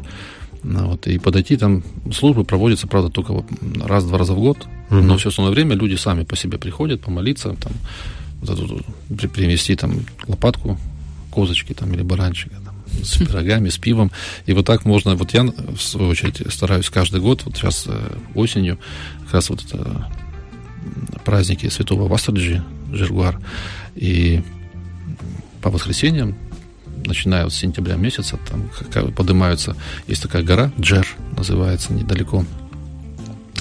Ну, 0.64 0.86
вот, 0.90 1.08
и 1.08 1.18
подойти 1.18 1.56
там, 1.56 1.82
службы 2.12 2.44
проводятся, 2.44 2.86
правда, 2.86 3.10
только 3.10 3.44
раз-два 3.84 4.18
раза 4.18 4.34
в 4.34 4.38
год, 4.38 4.68
угу. 4.90 5.00
но 5.00 5.16
все 5.16 5.30
остальное 5.30 5.52
время 5.52 5.74
люди 5.74 5.96
сами 5.96 6.22
по 6.22 6.36
себе 6.36 6.56
приходят 6.56 7.00
помолиться, 7.00 7.56
там, 7.60 7.72
вот 8.42 8.84
при, 9.08 9.26
привезти 9.26 9.74
там 9.74 10.04
лопатку, 10.28 10.78
козочки 11.32 11.72
там 11.72 11.92
или 11.94 12.02
баранчика 12.02 12.54
там, 12.64 12.76
с 13.02 13.16
пирогами, 13.16 13.70
с 13.70 13.78
пивом. 13.78 14.12
И 14.46 14.52
вот 14.52 14.66
так 14.66 14.84
можно, 14.84 15.16
вот 15.16 15.34
я, 15.34 15.42
в 15.42 15.80
свою 15.80 16.10
очередь, 16.10 16.42
стараюсь 16.52 16.90
каждый 16.90 17.20
год, 17.20 17.42
вот 17.44 17.56
сейчас 17.56 17.84
э, 17.88 18.16
осенью, 18.34 18.78
как 19.24 19.34
раз 19.34 19.50
вот 19.50 19.64
это 19.64 20.08
праздники 21.24 21.68
святого 21.68 22.06
Васаджи, 22.06 22.62
Жиргуар, 22.92 23.40
и 23.94 24.42
по 25.60 25.70
воскресеньям, 25.70 26.36
начиная 27.04 27.48
с 27.48 27.54
сентября 27.54 27.96
месяца, 27.96 28.38
там 28.48 28.70
поднимаются, 29.12 29.76
есть 30.06 30.22
такая 30.22 30.42
гора, 30.42 30.72
Джер 30.78 31.06
называется, 31.36 31.92
недалеко 31.92 32.44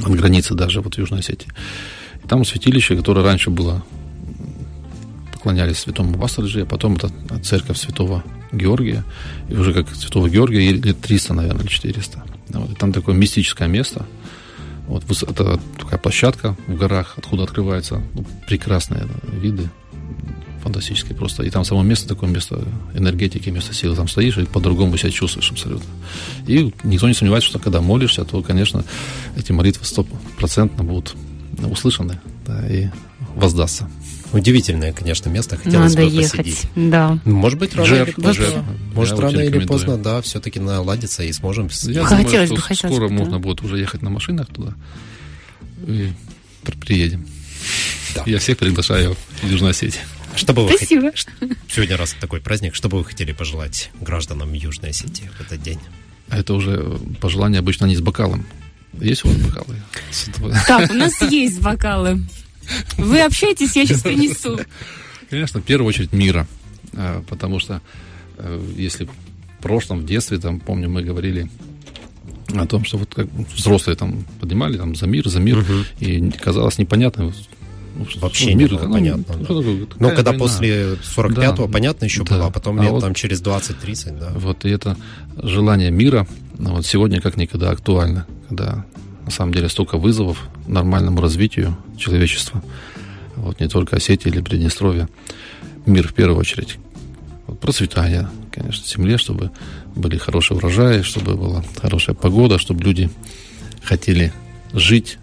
от 0.03 0.11
границы 0.11 0.53
даже, 0.55 0.81
вот 0.81 0.95
в 0.95 0.97
Южной 0.97 1.19
Осетии. 1.19 1.47
И 2.23 2.27
там 2.27 2.45
святилище, 2.45 2.95
которое 2.95 3.23
раньше 3.23 3.49
было, 3.49 3.83
поклонялись 5.31 5.79
святому 5.79 6.17
Вастрджи, 6.17 6.61
а 6.61 6.65
потом 6.65 6.95
это 6.95 7.11
церковь 7.43 7.77
святого 7.77 8.23
Георгия, 8.51 9.03
и 9.49 9.55
уже 9.55 9.73
как 9.73 9.89
святого 9.95 10.29
Георгия 10.29 10.71
лет 10.71 11.01
300, 11.01 11.33
наверное, 11.33 11.61
или 11.61 11.69
400. 11.69 12.23
Вот, 12.49 12.71
и 12.71 12.75
там 12.75 12.93
такое 12.93 13.15
мистическое 13.15 13.67
место, 13.67 14.05
вот, 14.91 15.23
это 15.23 15.59
такая 15.77 15.99
площадка 15.99 16.57
в 16.67 16.75
горах, 16.75 17.13
откуда 17.17 17.43
открываются 17.43 18.01
ну, 18.13 18.25
прекрасные 18.47 19.07
виды 19.31 19.69
фантастическое 20.61 21.15
просто. 21.15 21.43
И 21.43 21.49
там 21.49 21.63
само 21.63 21.81
место 21.81 22.07
такое, 22.07 22.29
место 22.29 22.63
энергетики, 22.93 23.49
место 23.49 23.73
силы. 23.73 23.95
Там 23.95 24.07
стоишь 24.07 24.37
и 24.37 24.45
по-другому 24.45 24.97
себя 24.97 25.09
чувствуешь 25.11 25.51
абсолютно. 25.51 25.89
И 26.45 26.73
никто 26.83 27.07
не 27.07 27.13
сомневается, 27.13 27.49
что 27.49 27.59
когда 27.59 27.81
молишься, 27.81 28.25
то, 28.25 28.41
конечно, 28.41 28.83
эти 29.37 29.51
молитвы 29.51 29.85
стопроцентно 29.85 30.83
будут 30.83 31.15
услышаны 31.57 32.19
да, 32.45 32.67
и 32.67 32.89
воздастся. 33.35 33.89
Удивительное, 34.31 34.93
конечно, 34.93 35.29
место. 35.29 35.57
Хотелось 35.57 35.93
Надо 35.93 36.07
бы 36.07 36.11
ехать. 36.13 36.37
посетить. 36.37 36.69
Да. 36.75 37.19
Может 37.25 37.59
быть, 37.59 37.75
рано 37.75 37.87
Джер, 37.87 38.03
или 38.03 38.11
поздно. 38.11 38.43
Джер. 38.43 38.63
Может, 38.93 39.19
рано 39.19 39.39
или 39.39 39.65
поздно, 39.65 39.97
да, 39.97 40.21
все-таки 40.21 40.59
наладится 40.59 41.23
и 41.23 41.31
сможем. 41.33 41.69
Я 41.83 42.03
хотелось 42.05 42.49
думаю, 42.49 42.49
бы, 42.49 42.57
что 42.57 42.61
хотелось 42.67 42.95
скоро 42.95 43.07
бы, 43.09 43.13
можно 43.13 43.33
да. 43.33 43.39
будет 43.39 43.61
уже 43.61 43.77
ехать 43.77 44.01
на 44.01 44.09
машинах 44.09 44.47
туда. 44.47 44.73
И 45.85 46.11
приедем. 46.85 47.27
Да. 48.15 48.23
Я 48.25 48.39
всех 48.39 48.57
приглашаю 48.57 49.15
в 49.41 49.47
Южную 49.49 49.71
Осетию. 49.71 50.03
Что 50.35 50.53
бы 50.53 50.65
вы 50.65 50.75
Спасибо. 50.77 51.07
хот- 51.07 51.57
Сегодня 51.69 51.97
раз 51.97 52.15
такой 52.19 52.39
праздник. 52.39 52.75
Что 52.75 52.89
бы 52.89 52.99
вы 52.99 53.05
хотели 53.05 53.33
пожелать 53.33 53.91
гражданам 53.99 54.53
Южной 54.53 54.91
Осетии 54.91 55.29
в 55.37 55.41
этот 55.41 55.61
день? 55.61 55.79
А 56.29 56.37
это 56.37 56.53
уже 56.53 56.99
пожелание 57.19 57.59
обычно 57.59 57.85
не 57.85 57.95
с 57.95 58.01
бокалом. 58.01 58.45
Есть 58.93 59.25
у 59.25 59.29
вас 59.29 59.37
бокалы? 59.37 59.75
Так, 60.67 60.89
у 60.89 60.93
нас 60.93 61.21
есть 61.21 61.61
бокалы. 61.61 62.21
Вы 62.97 63.21
общаетесь, 63.21 63.75
я 63.75 63.85
сейчас 63.85 64.01
принесу. 64.01 64.59
Конечно, 65.29 65.59
в 65.61 65.63
первую 65.63 65.87
очередь 65.89 66.13
мира. 66.13 66.47
А, 66.93 67.23
Потому 67.27 67.59
что 67.59 67.81
э, 68.37 68.61
если 68.77 69.05
в 69.05 69.61
прошлом, 69.61 69.99
в 70.01 70.05
детстве, 70.05 70.37
там, 70.39 70.59
помню, 70.59 70.89
мы 70.89 71.03
говорили 71.03 71.49
о 72.53 72.65
том, 72.65 72.83
что 72.83 72.97
вот 72.97 73.13
как 73.13 73.27
взрослые 73.55 73.95
там 73.95 74.25
поднимали 74.39 74.77
там 74.77 74.95
за 74.95 75.07
мир, 75.07 75.27
за 75.29 75.39
мир, 75.39 75.57
Мгм. 75.59 75.85
и 75.99 76.31
казалось 76.31 76.77
непонятно, 76.77 77.31
что- 78.09 78.19
Вообще 78.21 78.45
ну, 78.45 78.49
не 78.51 78.55
мир, 78.55 78.69
было 78.71 78.83
ну, 78.87 78.93
понятно, 78.93 79.25
ну, 79.27 79.39
да. 79.39 79.45
такое, 79.47 79.87
Ну, 79.99 80.09
когда 80.15 80.31
война? 80.31 80.39
после 80.39 80.93
45-го, 80.95 81.67
Да. 81.67 81.71
понятно, 81.71 82.05
еще 82.05 82.23
Да. 82.23 82.35
было, 82.35 82.45
а 82.47 82.49
потом 82.49 82.79
А 82.79 82.83
лет 82.83 82.91
вот- 82.91 83.01
там 83.01 83.13
через 83.13 83.41
20-30, 83.41 84.17
да. 84.19 84.31
Вот, 84.35 84.65
и 84.65 84.69
это 84.69 84.97
желание 85.37 85.91
мира 85.91 86.25
ну, 86.57 86.71
вот 86.75 86.85
сегодня 86.85 87.21
как 87.21 87.37
никогда 87.37 87.69
актуально, 87.71 88.25
когда 88.49 88.85
на 89.31 89.35
самом 89.35 89.53
деле 89.53 89.69
столько 89.69 89.97
вызовов 89.97 90.49
нормальному 90.67 91.21
развитию 91.21 91.77
человечества. 91.97 92.61
Вот 93.37 93.61
не 93.61 93.69
только 93.69 93.95
Осетия 93.95 94.29
или 94.29 94.41
Приднестровье. 94.41 95.07
Мир 95.85 96.09
в 96.09 96.13
первую 96.13 96.37
очередь. 96.37 96.75
Вот, 97.47 97.57
процветание, 97.57 98.27
конечно, 98.51 98.85
земле, 98.85 99.17
чтобы 99.17 99.49
были 99.95 100.17
хорошие 100.17 100.57
урожаи, 100.57 101.01
чтобы 101.01 101.35
была 101.35 101.63
хорошая 101.81 102.13
погода, 102.13 102.57
чтобы 102.57 102.83
люди 102.83 103.09
хотели 103.81 104.33
жить 104.73 105.17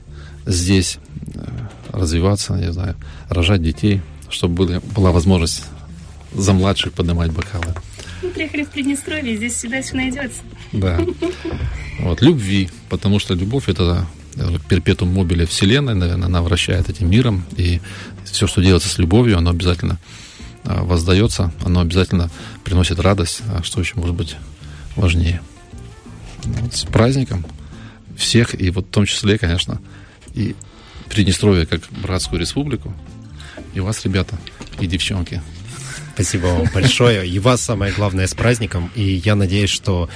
здесь, 0.46 0.98
э, 1.34 1.46
развиваться, 1.92 2.54
не 2.54 2.72
знаю, 2.72 2.96
рожать 3.28 3.62
детей, 3.62 4.00
чтобы 4.30 4.80
была 4.80 5.12
возможность 5.12 5.64
за 6.34 6.54
младших 6.54 6.94
поднимать 6.94 7.30
бокалы. 7.30 7.74
Мы 8.22 8.30
приехали 8.30 8.64
в 8.64 8.70
Приднестровье, 8.70 9.36
здесь 9.36 9.54
всегда 9.54 9.82
все 9.82 9.96
найдется. 9.96 10.42
Да. 10.72 11.00
Вот, 12.00 12.20
любви, 12.22 12.70
потому 12.88 13.18
что 13.18 13.34
любовь 13.34 13.68
это 13.68 14.06
перпетум 14.68 15.12
мобиле 15.12 15.46
Вселенной, 15.46 15.94
наверное, 15.94 16.26
она 16.26 16.42
вращает 16.42 16.88
этим 16.88 17.10
миром, 17.10 17.44
и 17.56 17.80
все, 18.24 18.46
что 18.46 18.62
делается 18.62 18.88
с 18.88 18.98
любовью, 18.98 19.38
оно 19.38 19.50
обязательно 19.50 19.98
а, 20.64 20.84
воздается, 20.84 21.52
оно 21.64 21.80
обязательно 21.80 22.30
приносит 22.64 23.00
радость, 23.00 23.42
а 23.48 23.62
что 23.62 23.80
еще 23.80 23.96
может 23.96 24.14
быть 24.14 24.36
важнее. 24.96 25.40
Вот 26.44 26.74
с 26.74 26.84
праздником 26.84 27.44
всех, 28.16 28.60
и 28.60 28.70
вот 28.70 28.86
в 28.86 28.90
том 28.90 29.06
числе, 29.06 29.38
конечно, 29.38 29.80
и 30.34 30.54
Приднестровье 31.08 31.64
как 31.64 31.80
братскую 32.02 32.38
республику, 32.38 32.92
и 33.74 33.80
вас, 33.80 34.04
ребята, 34.04 34.38
и 34.78 34.86
девчонки. 34.86 35.42
Спасибо 36.18 36.46
вам 36.46 36.66
большое. 36.74 37.28
И 37.28 37.38
вас, 37.38 37.62
самое 37.62 37.92
главное, 37.92 38.26
с 38.26 38.34
праздником. 38.34 38.90
И 38.96 39.02
я 39.02 39.36
надеюсь, 39.36 39.70
что 39.70 40.08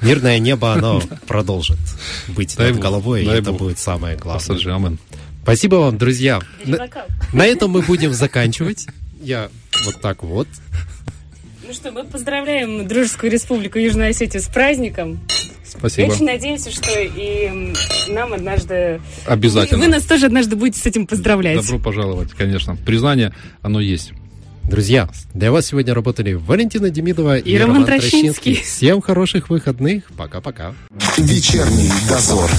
мирное 0.00 0.38
небо, 0.38 0.72
оно 0.72 1.02
продолжит 1.26 1.76
быть 2.28 2.56
дай 2.56 2.72
над 2.72 2.80
головой, 2.80 3.22
и 3.22 3.28
это 3.28 3.50
Бог. 3.50 3.58
будет 3.58 3.78
самое 3.78 4.16
главное. 4.16 4.96
Спасибо 5.42 5.74
вам, 5.74 5.98
друзья. 5.98 6.40
На, 6.64 6.88
на 7.34 7.44
этом 7.44 7.70
мы 7.70 7.82
будем 7.82 8.14
заканчивать. 8.14 8.86
Я 9.20 9.50
вот 9.84 10.00
так 10.00 10.22
вот. 10.22 10.48
Ну 11.66 11.74
что, 11.74 11.92
мы 11.92 12.04
поздравляем 12.04 12.88
Дружескую 12.88 13.30
Республику 13.30 13.78
Южной 13.78 14.08
Осетии 14.08 14.38
с 14.38 14.48
праздником. 14.48 15.20
Спасибо. 15.66 16.08
Я 16.08 16.14
очень 16.14 16.24
надеемся, 16.24 16.70
что 16.70 16.98
и 16.98 17.74
нам 18.08 18.32
однажды... 18.32 19.02
Обязательно. 19.26 19.80
Вы 19.80 19.88
нас 19.88 20.04
тоже 20.04 20.24
однажды 20.26 20.56
будете 20.56 20.80
с 20.80 20.86
этим 20.86 21.06
поздравлять. 21.06 21.60
Добро 21.60 21.78
пожаловать, 21.78 22.30
конечно. 22.30 22.74
Признание, 22.74 23.34
оно 23.60 23.80
есть. 23.80 24.14
Друзья, 24.68 25.08
для 25.32 25.52
вас 25.52 25.66
сегодня 25.66 25.94
работали 25.94 26.32
Валентина 26.32 26.90
Демидова 26.90 27.38
и, 27.38 27.52
и 27.52 27.58
Роман 27.58 27.84
Трощинский. 27.84 28.54
Всем 28.56 29.00
хороших 29.00 29.48
выходных. 29.48 30.04
Пока-пока. 30.16 30.74
Вечерний 31.16 31.92
дозор. 32.08 32.50